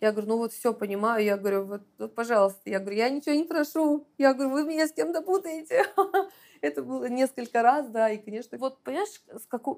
[0.00, 1.24] я говорю, ну вот все понимаю.
[1.24, 2.60] Я говорю, вот, вот, пожалуйста.
[2.66, 4.06] Я говорю, я ничего не прошу.
[4.16, 5.84] Я говорю, вы меня с кем-то путаете.
[6.60, 9.22] Это было несколько раз, да, и, конечно, вот понимаешь,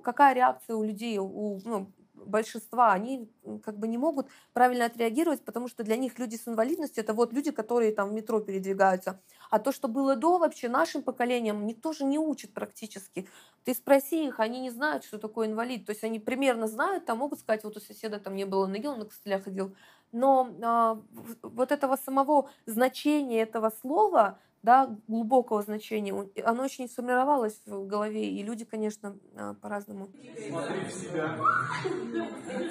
[0.02, 3.30] какая реакция у людей, у ну, большинства, они
[3.62, 7.32] как бы не могут правильно отреагировать, потому что для них люди с инвалидностью это вот
[7.32, 9.20] люди, которые там в метро передвигаются.
[9.50, 13.28] А то, что было до вообще нашим поколением, никто же не учит практически.
[13.64, 15.84] Ты спроси их, они не знают, что такое инвалид.
[15.86, 18.86] То есть они примерно знают, там могут сказать, вот у соседа там не было ноги,
[18.86, 19.74] он на костылях ходил.
[20.12, 26.88] Но а, в- вот этого самого значения этого слова, да, глубокого значения, он- оно очень
[26.88, 30.10] сформировалось в голове, и люди, конечно, а, по-разному.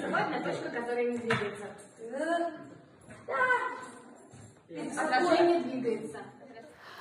[0.06, 1.66] Одна точка, которая не двигается.
[4.96, 6.18] Отражение двигается.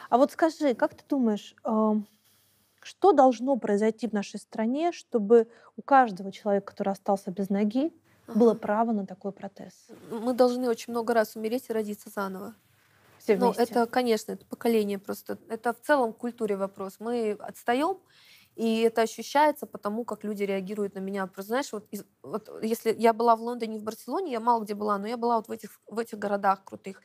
[0.10, 1.55] А вот скажи, как ты думаешь,
[2.82, 7.93] что должно произойти в нашей стране, чтобы у каждого человека, который остался без ноги,
[8.34, 9.88] было право на такой протез?
[10.12, 12.55] Мы должны очень много раз умереть и родиться заново.
[13.18, 13.74] Все Ну, вместе.
[13.74, 15.39] это, конечно, это поколение просто.
[15.49, 16.95] Это в целом культуре вопрос.
[16.99, 17.99] Мы отстаем,
[18.55, 21.28] и это ощущается потому, как люди реагируют на меня.
[21.28, 24.74] Просто знаешь, вот, из- вот если я была в Лондоне в Барселоне, я мало где
[24.74, 27.01] была, но я была вот в этих, в этих городах крутых.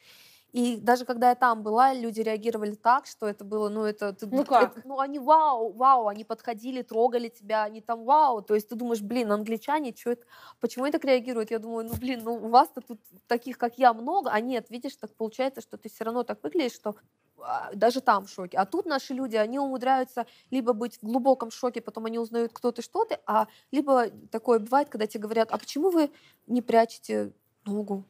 [0.54, 4.12] И даже когда я там была, люди реагировали так, что это было, ну, это...
[4.12, 4.78] ты- Ну как?
[4.78, 8.40] это- ну, они вау, вау, они подходили, трогали тебя, они там вау.
[8.40, 10.24] То есть ты думаешь, блин, англичане, что это,
[10.60, 11.50] почему они так реагируют?
[11.50, 14.94] Я думаю, ну, блин, ну, у вас-то тут таких, как я, много, а нет, видишь,
[14.94, 16.94] так получается, что ты все равно так выглядишь, что
[17.40, 18.56] а, даже там в шоке.
[18.56, 22.70] А тут наши люди, они умудряются либо быть в глубоком шоке, потом они узнают, кто
[22.70, 26.12] ты, что ты, а либо такое бывает, когда тебе говорят, а почему вы
[26.46, 27.32] не прячете
[27.66, 28.04] ногу?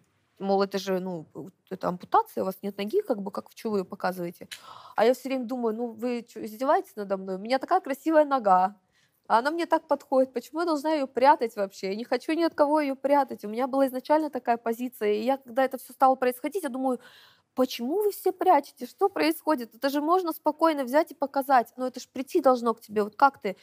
[0.45, 1.26] Мол, это же, ну,
[1.70, 4.49] это ампутация, у вас нет ноги, как бы, как что вы её показываете.
[4.97, 7.36] А я все время думаю, ну, вы что, издеваетесь надо мной?
[7.36, 8.76] У меня такая красивая нога.
[9.26, 10.34] А она мне так подходит.
[10.34, 11.88] Почему я должна ее прятать вообще?
[11.88, 13.42] Я не хочу ни от кого ее прятать.
[13.45, 15.14] У меня была изначально такая позиция.
[15.14, 17.01] И я, когда это все стало происходить, я думаю,
[17.55, 18.86] почему вы все прячете?
[18.86, 19.74] Что происходит?
[19.74, 21.72] Это же можно спокойно взять и показать.
[21.76, 23.02] Но это же прийти должно к тебе.
[23.02, 23.57] Вот как ты?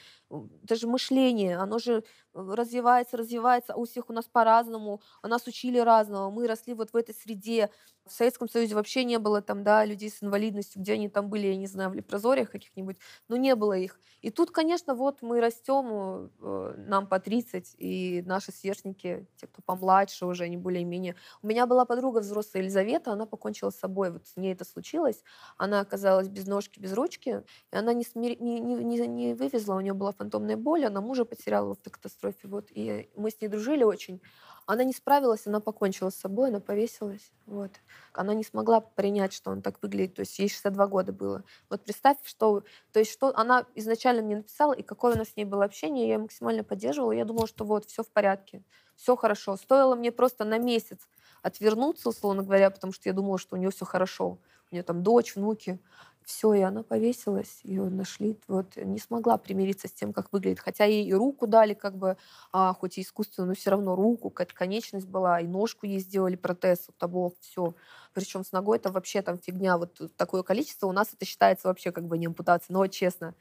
[0.64, 3.74] Это же мышление, оно же э, развивается, развивается.
[3.74, 5.02] А у всех у нас по-разному.
[5.22, 6.30] А нас учили разного.
[6.30, 7.70] Мы росли вот в этой среде.
[8.08, 11.48] В Советском Союзе вообще не было там, да, людей с инвалидностью, где они там были,
[11.48, 12.98] я не знаю, в лепрозориях каких-нибудь,
[13.28, 14.00] но не было их.
[14.22, 19.62] И тут, конечно, вот мы растем, э, нам по 30, и наши сверстники, те, кто
[19.62, 21.16] помладше уже, они более-менее.
[21.44, 25.24] У меня была подруга взрослая Елизавета, она покончила с собой, вот с ней это случилось.
[25.58, 28.36] Она оказалась без ножки, без ручки, и она не, смир...
[28.42, 32.68] не, не, не, вывезла, у нее была фантомная боль, она мужа потеряла в автокатастрофе, вот,
[32.72, 34.22] и мы с ней дружили очень.
[34.66, 37.32] Она не справилась, она покончила с собой, она повесилась.
[37.46, 37.72] Вот.
[38.14, 40.16] Она не смогла принять, что он так выглядит.
[40.16, 41.44] То есть ей 62 года было.
[41.70, 42.64] Вот представь, что...
[42.92, 46.08] То есть что она изначально мне написала, и какое у нас с ней было общение,
[46.08, 47.12] я максимально поддерживала.
[47.12, 48.64] Я думала, что вот, все в порядке,
[48.96, 49.58] все хорошо.
[49.58, 51.00] Стоило мне просто на месяц
[51.42, 54.38] отвернуться, условно говоря, потому что я думала, что у нее все хорошо.
[54.72, 55.80] У нее там дочь, внуки.
[56.26, 58.40] Все, и она повесилась, ее нашли.
[58.48, 60.60] Вот не смогла примириться с тем, как выглядит.
[60.60, 62.16] Хотя ей и руку дали, как бы,
[62.52, 66.36] а, хоть и искусственно, но все равно руку, какая-то конечность была, и ножку ей сделали
[66.36, 67.74] протез, вот того, все.
[68.14, 70.88] Причем с ногой это вообще там фигня, вот такое количество.
[70.88, 73.34] У нас это считается вообще как бы не ампутация, но честно.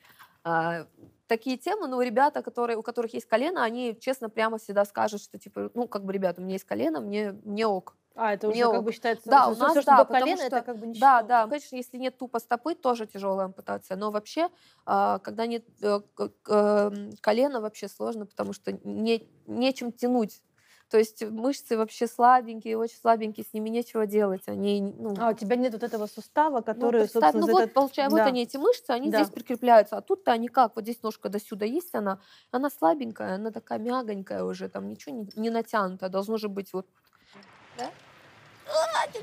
[0.42, 0.86] А,
[1.26, 5.38] такие темы, ну, ребята, которые, у которых есть колено, они честно прямо всегда скажут, что
[5.38, 7.96] типа, ну, как бы, ребята, у меня есть колено, мне, мне ок.
[8.22, 9.30] А, это Мне уже как бы считается...
[9.30, 11.46] Да, у нас, что да, до колена, что- это как бы не Да, да.
[11.46, 13.96] Конечно, если нет тупо стопы, тоже тяжелая ампутация.
[13.96, 14.50] Но вообще,
[14.84, 16.00] а, когда нет э,
[16.48, 20.42] эм, колена, вообще сложно, потому что не, нечем тянуть.
[20.90, 24.42] То есть мышцы вообще слабенькие, очень слабенькие, с ними нечего делать.
[24.48, 27.62] Они, ну, А, у тебя нет вот этого сустава, ну, который, представь, собственно, ну вот,
[27.62, 28.24] этот- получается, да.
[28.24, 29.22] вот они, эти мышцы, они Да.
[29.22, 33.36] здесь прикрепляются, а тут-то они как, вот здесь ножка до сюда есть она, она слабенькая,
[33.36, 36.86] она такая мягонькая уже, там ничего не, не натянуто, должно же быть вот...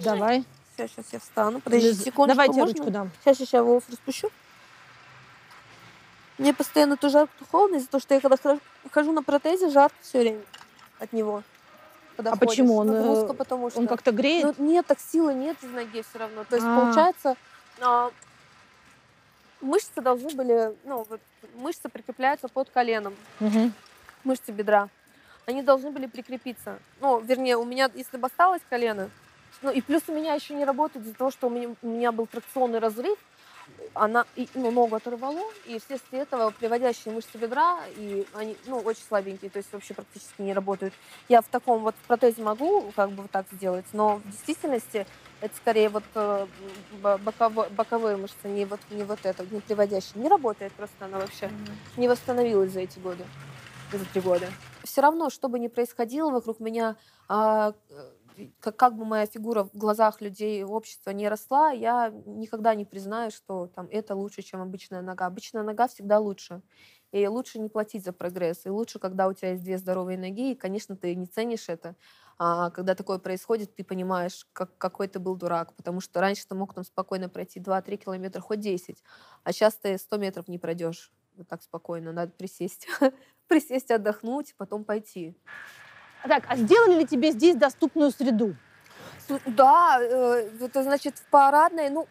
[0.01, 0.43] Давай.
[0.75, 2.73] Сейчас, сейчас я встану, подожди Лиз, секундочку, Давайте можно?
[2.75, 3.11] ручку дам.
[3.21, 4.29] Сейчас, сейчас, я волос распущу.
[6.37, 8.37] Мне постоянно то жарко, то холодно, из-за того, что я когда
[8.91, 10.41] хожу- на протезе, жарко все время
[10.99, 11.41] от него.
[12.15, 12.49] когда А ходишь.
[12.49, 12.77] почему?
[12.77, 13.79] Он, Нагрузка, э, потому что...
[13.79, 14.57] Он как-то греет?
[14.59, 16.43] Ну, нет, так силы нет из ноги все равно.
[16.45, 16.79] То есть, А.
[16.79, 17.35] получается,
[17.79, 18.11] а,
[19.61, 20.75] мышцы должны были...
[20.83, 21.21] Ну, вот,
[21.55, 23.73] мышцы прикрепляются под коленом, Мгм.
[24.23, 24.89] мышцы бедра.
[25.47, 26.77] Они должны были прикрепиться.
[27.01, 29.09] Ну, вернее, у меня, если бы осталось колено,
[29.61, 32.11] ну, и плюс у меня еще не работает из-за того, что у меня, у меня
[32.11, 33.17] был тракционный разрыв,
[33.93, 39.01] она, и, ну, ногу оторвало, и вследствие этого приводящие мышцы бедра, и они, ну, очень
[39.07, 40.93] слабенькие, то есть вообще практически не работают.
[41.27, 45.05] Я в таком вот протезе могу как бы вот так сделать, но в действительности
[45.41, 46.47] это скорее вот э,
[47.01, 50.21] бо- боково- боковые мышцы, не вот, не вот это, не приводящие.
[50.21, 51.51] Не работает просто она вообще.
[51.95, 53.25] Не восстановилась за эти годы,
[53.91, 54.47] за три года.
[54.83, 56.95] Все равно, что бы ни происходило вокруг меня,
[57.27, 57.73] а,
[58.59, 63.31] как, как бы моя фигура в глазах людей, общества не росла, я никогда не признаю,
[63.31, 65.25] что там это лучше, чем обычная нога.
[65.25, 66.61] Обычная нога всегда лучше.
[67.11, 68.65] И лучше не платить за прогресс.
[68.65, 71.95] И лучше, когда у тебя есть две здоровые ноги, и, конечно, ты не ценишь это.
[72.37, 75.73] А когда такое происходит, ты понимаешь, как, какой ты был дурак.
[75.73, 79.03] Потому что раньше ты мог там спокойно пройти 2-3 километра, хоть 10.
[79.43, 82.11] А сейчас ты 100 метров не пройдешь вот так спокойно.
[82.11, 82.87] Надо присесть.
[83.47, 85.37] Присесть, отдохнуть, потом пойти.
[86.23, 88.55] Так, а сделали ли тебе здесь доступную среду?
[89.45, 92.07] Да, э, это значит в парадной, ну,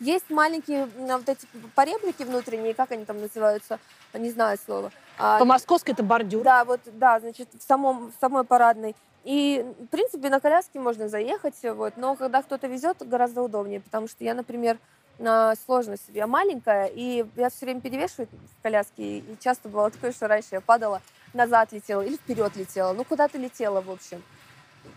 [0.00, 3.78] есть маленькие м, вот эти поребрики внутренние, как они там называются,
[4.12, 4.90] не знаю слова.
[5.18, 6.42] А, По-московски это бордюр.
[6.42, 8.96] Да, вот, да, значит, в, самом, в самой парадной.
[9.24, 14.08] И, в принципе, на коляске можно заехать, вот, но когда кто-то везет, гораздо удобнее, потому
[14.08, 14.78] что я, например,
[15.18, 16.20] на сложно себе.
[16.20, 18.28] Я маленькая, и я все время перевешиваю
[18.58, 21.02] в коляске, и часто бывало такое, что раньше я падала,
[21.34, 24.22] назад летела или вперед летела, ну, куда-то летела, в общем.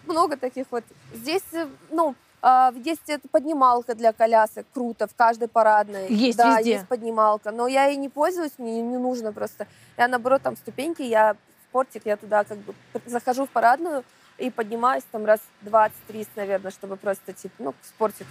[0.05, 0.83] Много таких вот.
[1.13, 3.01] Здесь, э, ну, а, есть
[3.31, 6.07] поднималка для колясок, круто, в каждой парадной.
[6.09, 6.71] Есть да, везде.
[6.73, 9.67] есть поднималка, но я ей не пользуюсь, мне не нужно просто.
[9.97, 12.73] Я, наоборот, там ступеньки, я в спортик, я туда как бы
[13.05, 14.03] захожу в парадную
[14.39, 18.25] и поднимаюсь там раз 20-30, наверное, чтобы просто, типа, ну, в спортик.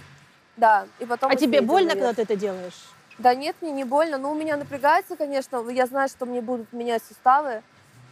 [0.57, 1.31] Да, и потом...
[1.31, 2.09] А тебе больно, наверх.
[2.09, 2.89] когда ты это делаешь?
[3.17, 4.17] Да нет, мне не больно.
[4.17, 5.69] Ну, у меня напрягается, конечно.
[5.69, 7.63] Я знаю, что мне будут менять суставы.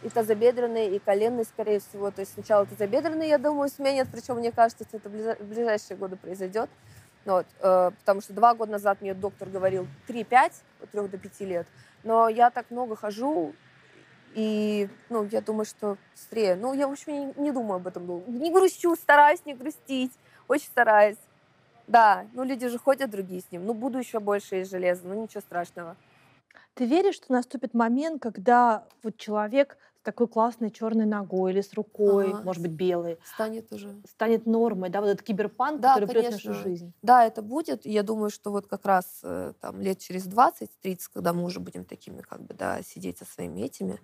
[0.02, 2.10] И тазобедренные, и коленные, скорее всего.
[2.10, 4.08] То есть сначала тазобедренные, я думаю, сменят.
[4.10, 6.70] Причем, мне кажется, что это в ближайшие годы произойдет.
[7.26, 11.40] Вот, э, потому что два года назад мне доктор говорил 3-5, от 3 до 5
[11.40, 11.66] лет.
[12.02, 13.54] Но я так много хожу,
[14.34, 16.54] и, ну, я думаю, что быстрее.
[16.54, 18.06] Ну, я, в общем, не, не думаю об этом.
[18.26, 20.12] Не грущу, стараюсь не грустить.
[20.48, 21.18] Очень стараюсь.
[21.86, 23.66] Да, ну люди же ходят другие с ним.
[23.66, 25.96] Ну, буду еще больше из железа, ну ничего страшного.
[26.74, 32.38] Ты веришь, что наступит момент, когда вот человек такой классной черной ногой или с рукой,
[32.38, 32.42] Ага.
[32.42, 34.02] может быть, белой, Станет уже.
[34.06, 36.54] станет нормой, да, вот этот киберпанк, Да, который придет в нашу конечно.
[36.54, 36.94] жизнь?
[37.02, 37.86] Да, это будет.
[37.86, 41.84] Я думаю, что вот как раз э, там лет через 20-30, когда мы уже будем
[41.84, 44.00] такими, как бы, да, сидеть со своими этими,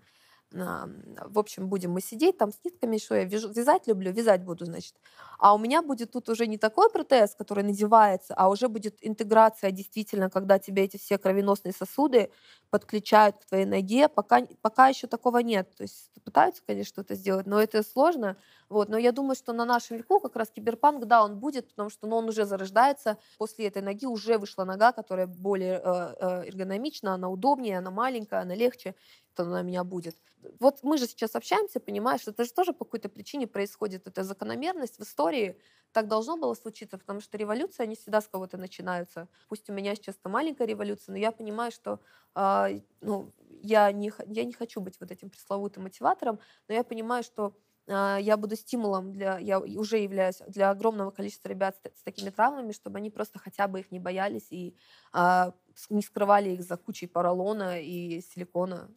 [0.53, 4.65] в общем, будем мы сидеть там с нитками, что я вяжу- вязать люблю, вязать буду,
[4.65, 4.95] значит.
[5.39, 9.71] А у меня будет тут уже не такой протез, который надевается, а уже будет интеграция
[9.73, 12.31] действительно, когда тебе эти все кровеносные сосуды
[12.71, 14.09] подключают к твоей ноге.
[14.09, 15.75] Пока, пока еще такого нет.
[15.77, 18.37] То есть пытаются, конечно, что-то сделать, но это сложно.
[18.69, 18.89] Вот.
[18.89, 22.07] Но я думаю, что на нашем веку как раз киберпанк, да, он будет, потому что
[22.07, 23.19] ну, он уже зарождается.
[23.39, 28.41] После этой ноги уже вышла нога, которая более э, э, эргономична, она удобнее, она маленькая,
[28.41, 28.95] она легче.
[29.33, 30.17] Это она меня будет.
[30.61, 34.07] Вот мы же сейчас общаемся, понимаешь, это же тоже по какой-то причине происходит.
[34.07, 35.61] Это закономерность в истории.
[35.93, 39.29] Так должно было случиться, потому что революции, они всегда с кого-то начинаются.
[39.49, 42.01] Пусть у меня сейчас то маленькая революция, но я понимаю, что
[42.35, 42.56] а,
[43.01, 43.33] ну,
[43.63, 46.39] я, не, я не хочу быть вот этим пресловутым мотиватором,
[46.69, 47.57] но я понимаю, что
[47.89, 52.31] а, я буду стимулом для, я уже являюсь для огромного количества ребят с, с такими
[52.31, 54.77] травмами, чтобы они просто хотя бы их не боялись и
[55.13, 55.53] а,
[55.91, 58.91] не скрывали их за кучей поролона и силикона,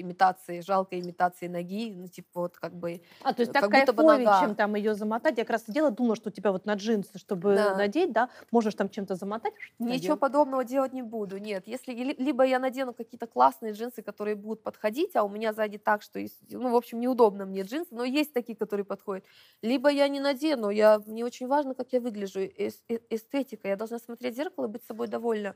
[0.00, 3.02] имитации, жалкой имитации ноги, ну, типа вот как бы...
[3.22, 5.38] А, то есть Как так кайфовее, чем там ее замотать.
[5.38, 7.76] Я как раз сидела, думала, что у тебя вот на джинсы, чтобы Да.
[7.76, 9.54] надеть, да, можешь там чем-то замотать.
[9.78, 10.16] Ничего надел.
[10.16, 11.66] подобного делать не буду, нет.
[11.66, 15.78] Если ли- либо я надену какие-то классные джинсы, которые будут подходить, а у меня сзади
[15.78, 19.24] так, что, есть- ну, в общем, неудобно мне джинсы, но есть такие, которые подходят.
[19.62, 22.70] Либо я не надену, я, мне очень важно, как я выгляжу, э-
[23.10, 25.54] эстетика, я должна смотреть в зеркало и быть собой довольна.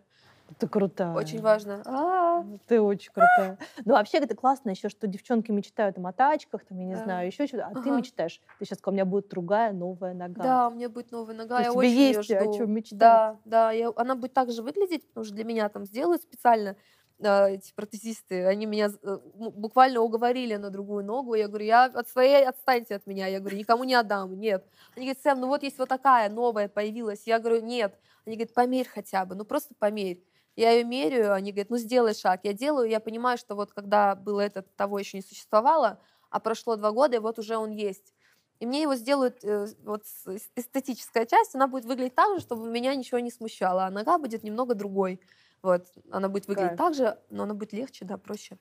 [0.59, 1.15] Ты крутая.
[1.15, 1.83] Очень важно.
[1.85, 3.59] А, Ты очень крутая.
[3.85, 7.47] Ну, вообще, это классно еще, что девчонки мечтают о тачках, там, я не знаю, еще
[7.47, 7.67] что-то.
[7.67, 8.41] А ты мечтаешь.
[8.59, 10.43] Ты сейчас у меня будет другая новая нога.
[10.43, 12.57] Да, у меня будет новая нога, я очень её есть о жду.
[12.57, 12.99] чем мечтать.
[12.99, 16.77] Да, да, она будет так же выглядеть, потому что для меня там сделают специально
[17.21, 21.35] а, эти протезисты, они меня э, ну, буквально уговорили на другую ногу.
[21.35, 23.27] Я говорю, я от своей отстаньте от меня.
[23.27, 24.65] Я говорю, никому не отдам, нет.
[24.95, 27.27] Они говорят, Сэм, ну вот есть вот такая новая появилась.
[27.27, 27.99] Я говорю, нет.
[28.25, 30.23] Они говорят, померь хотя бы, ну просто померь.
[30.59, 32.41] Я ее меряю, они говорят, ну сделай шаг.
[32.43, 36.01] Я делаю, я понимаю, что вот когда было это, того еще не существовало,
[36.31, 38.13] а прошло два года, и вот уже он есть.
[38.59, 40.03] И мне его сделают, э, вот
[40.57, 44.43] эстетическая часть, она будет выглядеть так же, чтобы меня ничего не смущало, а нога будет
[44.43, 45.21] немного другой.
[45.63, 46.79] Вот, она будет выглядеть Кайф.
[46.79, 48.59] так же, но она будет легче, да, проще.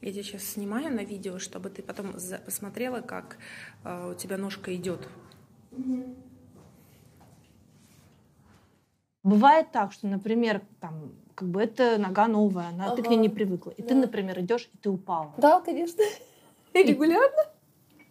[0.00, 3.38] Я тебя сейчас снимаю на видео, чтобы ты потом посмотрела, как
[3.84, 5.06] э, у тебя ножка идет.
[9.22, 13.28] Бывает так, что, например, там, как бы это нога новая, она, ты к ней не
[13.28, 13.70] Ага, привыкла.
[13.76, 14.00] И ты, да.
[14.02, 15.32] например, идешь, и ты упала.
[15.38, 16.02] Да, конечно.
[16.74, 17.44] Регулярно.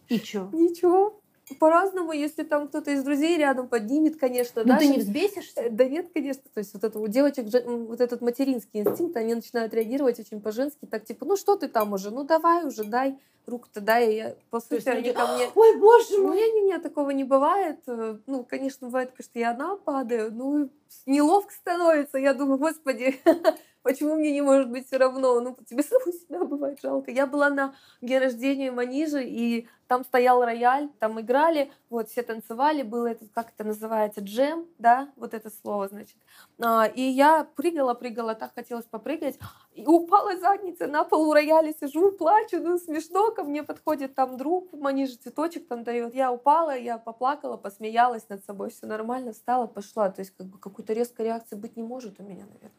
[0.08, 0.48] И что?
[0.52, 1.18] Ничего.
[1.58, 4.62] По-разному, если там кто-то из друзей рядом поднимет, конечно.
[4.64, 5.60] Ну ты не взбесишься?
[5.62, 6.44] Э, Да нет, конечно.
[6.54, 10.86] То есть вот это у девочек, вот этот материнский инстинкт, они начинают реагировать очень по-женски,
[10.86, 14.12] так типа, ну что ты там уже, ну давай уже, дай руку-то дай.
[14.12, 15.48] И я, по сути, они ко мне...
[15.54, 16.36] Ой, боже Ну, мой!
[16.36, 17.80] не, не, такого не бывает.
[17.86, 20.32] Э, Ну, конечно, бывает, что я одна падаю.
[20.32, 20.70] Ну,
[21.06, 22.18] неловко становится.
[22.18, 23.20] Я думаю, господи,
[23.82, 25.40] почему мне не может быть все равно?
[25.40, 27.10] Ну, тебе саму себя бывает жалко.
[27.10, 32.82] Я была на дне рождения Манижи, и там стоял рояль, там играли, вот, все танцевали,
[32.82, 36.16] было это, как это называется, джем, да, вот это слово, значит.
[36.58, 39.38] А, И я прыгала, прыгала, так хотелось попрыгать,
[39.74, 44.38] и упала задница на пол у рояля, сижу, плачу, ну, смешно, ко мне подходит там
[44.38, 49.66] друг, Манижа цветочек там дает, я упала, я поплакала, посмеялась над собой, все нормально, встала,
[49.66, 52.70] пошла, то есть как бы какой-то резкой реакции быть не может у меня, наверное.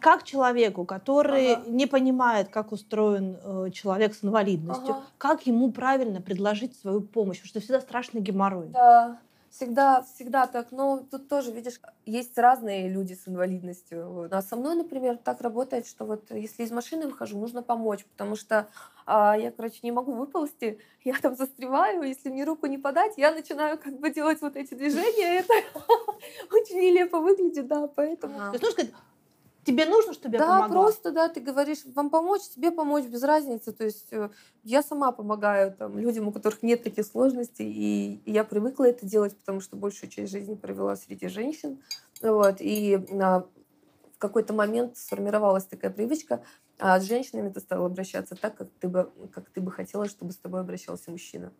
[0.00, 1.70] Как человеку, который Ага.
[1.70, 5.02] не понимает, как устроен э, человек с инвалидностью, Ага.
[5.18, 7.38] как ему правильно предложить свою помощь?
[7.38, 8.68] Потому что всегда страшный геморрой.
[8.68, 9.18] Да,
[9.54, 10.72] всегда, всегда так.
[10.72, 14.28] Но тут тоже, видишь, есть разные люди с инвалидностью.
[14.30, 18.36] А со мной, например, так работает, что вот если из машины выхожу, нужно помочь, потому
[18.36, 18.68] что
[19.06, 23.32] а, я, короче, не могу выползти, я там застреваю, если мне руку не подать, я
[23.32, 25.54] начинаю как бы делать вот эти движения, это
[26.50, 28.38] очень нелепо выглядит, да, поэтому...
[28.38, 28.94] То есть, нужно сказать,
[29.64, 30.86] тебе нужно, чтобы я Да, помогла?
[30.86, 33.72] просто, да, ты говоришь, вам помочь, тебе помочь, без разницы.
[33.72, 34.30] То есть э,
[34.62, 39.06] я сама помогаю там, людям, у которых нет таких сложностей, и, и я привыкла это
[39.06, 41.82] делать, потому что большую часть жизни провела среди женщин.
[42.22, 43.46] Вот, и а,
[44.14, 46.44] в какой-то момент сформировалась такая привычка,
[46.78, 50.32] а с женщинами ты стала обращаться так, как ты бы, как ты бы хотела, чтобы
[50.32, 51.52] с тобой обращался мужчина.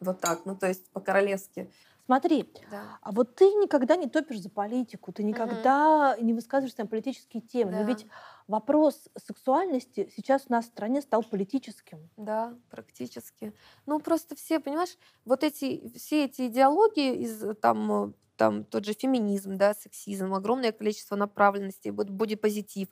[0.00, 1.70] Вот так, ну то есть по-королевски.
[2.10, 2.98] Смотри, Да.
[3.02, 7.70] а вот ты никогда не топишь за политику, ты никогда не высказываешься на политические темы.
[7.70, 7.84] Но Да.
[7.84, 8.06] ведь
[8.48, 12.10] вопрос сексуальности сейчас у нас в стране стал политическим.
[12.16, 13.52] Да, практически.
[13.86, 18.86] Ну, просто все, понимаешь, вот эти, все эти идеологии из э, там э, там тот
[18.86, 22.88] же феминизм, да, сексизм, огромное количество направленностей, вот бодипозитив,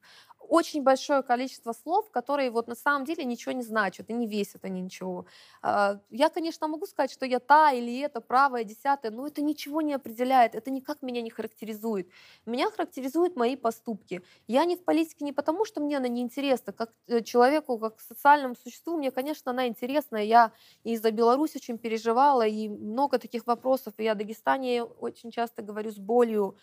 [0.48, 4.64] очень большое количество слов, которые вот на самом деле ничего не значат и не весят
[4.64, 5.26] они ничего.
[5.62, 9.82] А, я, конечно, могу сказать, что я та или это, правая, десятая, но это ничего
[9.82, 12.08] не определяет, это никак меня не характеризует.
[12.46, 14.22] Меня характеризуют мои поступки.
[14.46, 18.54] Я не в политике не потому, что мне она неинтересна, как э, человеку, как социальному
[18.54, 20.16] существу, мне, конечно, она интересна.
[20.16, 20.52] Я
[20.84, 23.94] и за Беларусь очень переживала, и много таких вопросов.
[23.98, 26.56] И я о Дагестане очень часто говорю с болью.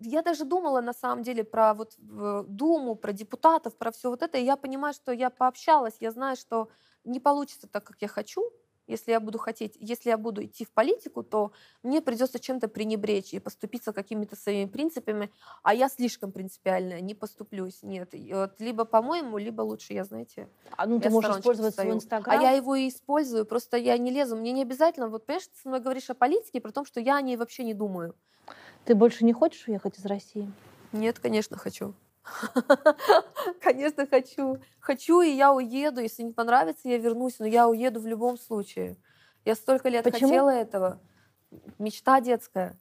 [0.00, 4.38] Я даже думала, на самом деле, про вот Думу, про депутатов, про все вот это,
[4.38, 6.68] и я понимаю, что я пообщалась, я знаю, что
[7.04, 8.52] не получится так, как я хочу,
[8.86, 11.52] если я буду хотеть, если я буду идти в политику, то
[11.82, 17.82] мне придется чем-то пренебречь и поступиться какими-то своими принципами, а я слишком принципиальная, не поступлюсь,
[17.82, 18.14] нет.
[18.14, 22.38] И вот либо по-моему, либо лучше я, знаете, А ну ты можешь использовать свой Инстаграм.
[22.38, 25.60] А я его и использую, просто я не лезу, мне не обязательно, вот понимаешь, ты
[25.60, 28.14] со мной говоришь о политике, при том, что я о ней вообще не думаю.
[28.84, 30.50] Ты больше не хочешь уехать из России?
[30.92, 31.92] Нет, конечно, хочу.
[33.60, 34.58] Конечно, хочу.
[34.80, 36.00] Хочу, и я уеду.
[36.00, 38.96] Если не понравится, я вернусь, но я уеду в любом случае.
[39.44, 40.28] Я столько лет Почему?
[40.28, 41.00] хотела этого.
[41.78, 42.78] Мечта детская.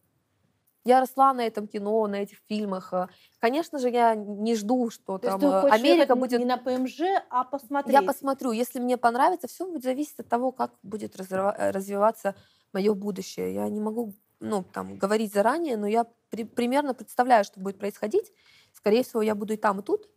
[0.84, 2.94] Я росла на этом кино, на этих фильмах.
[3.40, 6.40] Конечно же, я не жду, что То там э, Америка будет...
[6.40, 7.94] Не на ПМЖ, а посмотреть.
[7.94, 8.52] Я посмотрю.
[8.52, 12.36] Если мне понравится, все будет зависеть от того, как будет э, развиваться
[12.72, 13.56] мое будущее.
[13.56, 18.32] Я не могу ну, там, говорить заранее, но я при, примерно представляю, что будет происходить.
[18.76, 20.10] Скорее всего, я буду и там, и тут.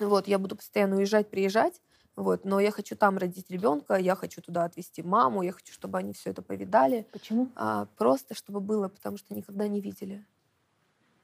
[0.00, 1.80] Вот, я буду постоянно уезжать, приезжать.
[2.16, 5.98] Вот, но я хочу там родить ребенка, я хочу туда отвезти маму, я хочу, чтобы
[5.98, 7.06] они все это повидали.
[7.12, 7.48] Почему?
[7.54, 10.26] А, просто чтобы было, потому что никогда не видели.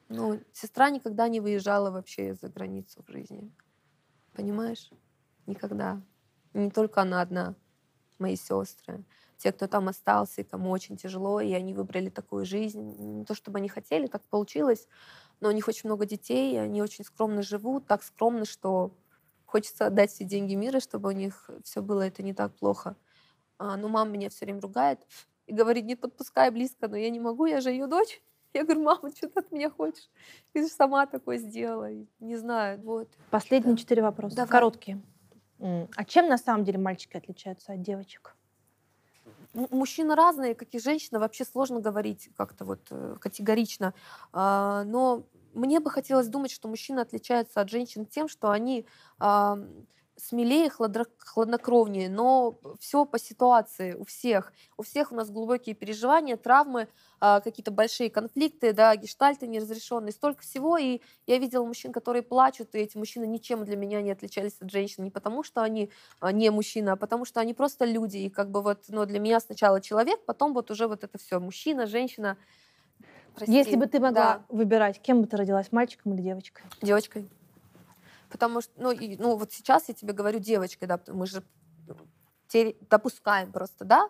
[0.08, 3.50] Ну, сестра никогда не выезжала вообще за границу в жизни.
[4.34, 4.90] Понимаешь?
[5.46, 6.00] Никогда.
[6.52, 7.54] Не только она одна,
[8.18, 9.04] мои сестры.
[9.38, 12.80] Те, кто там остался, и кому очень тяжело, и они выбрали такую жизнь.
[12.98, 14.86] Не то чтобы они хотели, так получилось
[15.42, 18.92] но у них очень много детей, и они очень скромно живут, так скромно, что
[19.44, 22.94] хочется отдать все деньги мира, чтобы у них все было это не так плохо.
[23.58, 25.00] А, но мама меня все время ругает
[25.48, 28.22] и говорит, не подпускай близко, но я не могу, я же ее дочь.
[28.54, 30.10] Я говорю, мама, что ты от меня хочешь?
[30.52, 31.88] Ты же сама такое сделала.
[32.20, 33.08] Не знаю, вот.
[33.30, 34.50] Последние четыре вопроса, Давай.
[34.50, 35.00] короткие.
[35.58, 38.36] А чем на самом деле мальчики отличаются от девочек?
[39.54, 43.94] Мужчины разные, как и женщина, вообще сложно говорить как-то вот э, категорично.
[44.32, 48.86] А, но мне бы хотелось думать, что мужчины отличаются от женщин тем, что они
[50.22, 54.52] смелее, хладнокровнее, но все по ситуации у всех.
[54.76, 56.86] У всех у нас глубокие переживания, травмы,
[57.18, 60.78] а, какие-то большие конфликты, да, гештальты неразрешенные, столько всего.
[60.78, 64.70] И я видела мужчин, которые плачут, и эти мужчины ничем для меня не отличались от
[64.70, 65.02] женщин.
[65.02, 68.18] Не потому, что они а, не мужчины, а потому, что они просто люди.
[68.18, 71.40] И как бы вот, ну, для меня сначала человек, потом вот уже вот это все,
[71.40, 72.36] мужчина, женщина.
[73.34, 73.52] Прости.
[73.52, 74.44] Если бы ты могла да.
[74.50, 76.64] выбирать, кем бы ты родилась, мальчиком или девочкой?
[76.80, 77.28] Девочкой.
[78.32, 81.44] Потому что, ну, и, ну вот сейчас я тебе говорю девочкой, да, мы же
[82.88, 84.08] допускаем просто, да.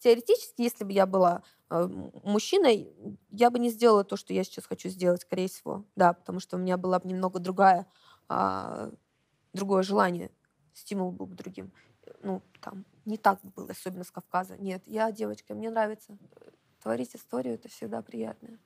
[0.00, 1.88] Теоретически, если бы я была э,
[2.22, 2.92] мужчиной,
[3.30, 6.56] я бы не сделала то, что я сейчас хочу сделать, скорее всего, да, потому что
[6.56, 7.86] у меня была бы немного другая,
[8.28, 8.92] э,
[9.54, 10.30] другое желание,
[10.74, 11.72] стимул был бы другим.
[12.22, 14.58] Ну, там, не так бы было, особенно с Кавказа.
[14.58, 16.16] Нет, я девочка, мне нравится.
[16.82, 18.58] Творить историю— это всегда приятно.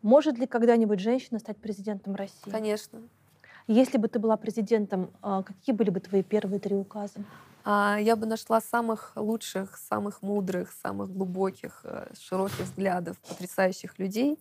[0.00, 2.50] Может ли когда-нибудь женщина стать президентом России?
[2.50, 3.08] Конечно.
[3.68, 7.20] Если бы ты была президентом, а, какие были бы твои первые три указа?
[7.64, 14.38] А, я бы нашла самых лучших, самых мудрых, самых глубоких, э, широких взглядов, потрясающих людей.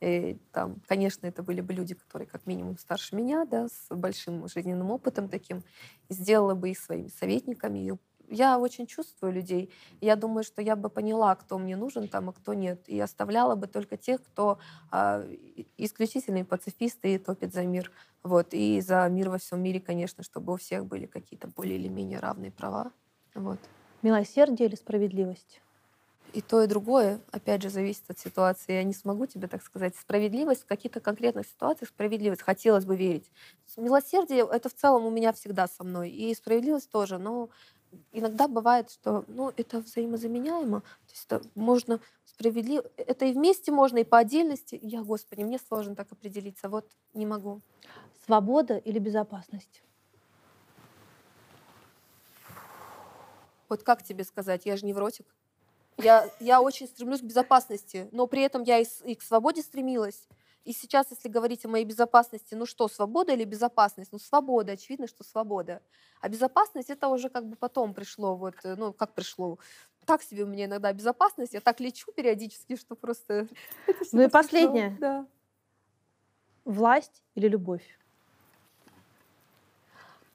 [0.00, 4.48] И там, конечно, это были бы люди, которые как минимум старше меня, да, с большим
[4.48, 5.62] жизненным опытом таким.
[6.08, 7.78] И сделала бы их своими советниками,
[8.28, 9.70] я очень чувствую людей.
[10.00, 12.88] Я думаю, что я бы поняла, кто мне нужен там, а кто нет.
[12.88, 14.58] И оставляла бы только тех, кто
[14.92, 15.36] э,
[15.78, 17.90] исключительные пацифисты и топит за мир.
[18.22, 18.48] Вот.
[18.52, 22.18] И за мир во всем мире, конечно, чтобы у всех были какие-то более или менее
[22.18, 22.92] равные права.
[23.34, 23.58] Вот.
[24.02, 25.60] Милосердие или справедливость?
[26.34, 28.72] И то, и другое, опять же, зависит от ситуации.
[28.72, 29.94] Я не смогу тебе так сказать.
[29.96, 33.30] Справедливость в каких-то конкретных ситуациях, справедливость, хотелось бы верить.
[33.76, 36.10] Милосердие— это в целом у меня всегда со мной.
[36.10, 37.18] И справедливость тоже.
[37.18, 37.50] Но
[38.12, 40.80] иногда бывает, что ну, это взаимозаменяемо.
[40.80, 42.84] То есть это можно справедливо...
[42.96, 44.78] Это и вместе можно, и по отдельности.
[44.82, 46.68] Я, Господи, мне сложно так определиться.
[46.68, 47.60] Вот не могу.
[48.24, 49.82] Свобода или безопасность?
[53.68, 54.66] Вот как тебе сказать?
[54.66, 55.26] Я же невротик.
[55.96, 60.26] Я, я очень стремлюсь к безопасности, но при этом я и, и к свободе стремилась.
[60.64, 64.12] И сейчас, если говорить о моей безопасности, ну что, свобода или безопасность?
[64.12, 65.82] Ну, свобода, очевидно, что свобода.
[66.20, 69.58] А безопасность это уже как бы потом пришло, вот, э, ну, как пришло,
[70.06, 71.52] так себе у меня иногда безопасность.
[71.52, 73.46] Я так лечу периодически, что просто...
[74.12, 74.96] Ну и последнее.
[75.00, 75.26] Да.
[76.64, 77.84] Власть или любовь?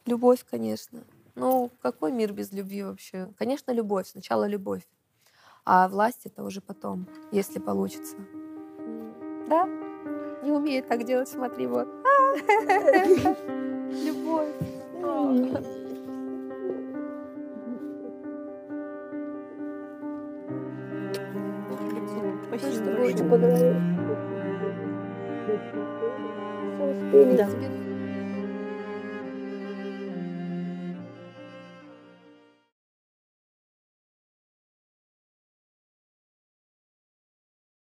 [0.06, 1.04] Любовь, конечно.
[1.34, 3.32] Ну, какой мир без любви вообще?
[3.38, 4.08] Конечно, любовь.
[4.08, 4.88] Сначала любовь.
[5.66, 8.16] А власть это уже потом, если получится.
[9.48, 9.89] Да?
[10.42, 11.88] Не умеет так делать, смотри, вот.
[14.06, 14.48] Любовь.
[22.48, 23.30] Спасибо.
[23.30, 23.78] Понравилось.
[27.38, 27.48] Да.
[27.48, 27.89] Тебе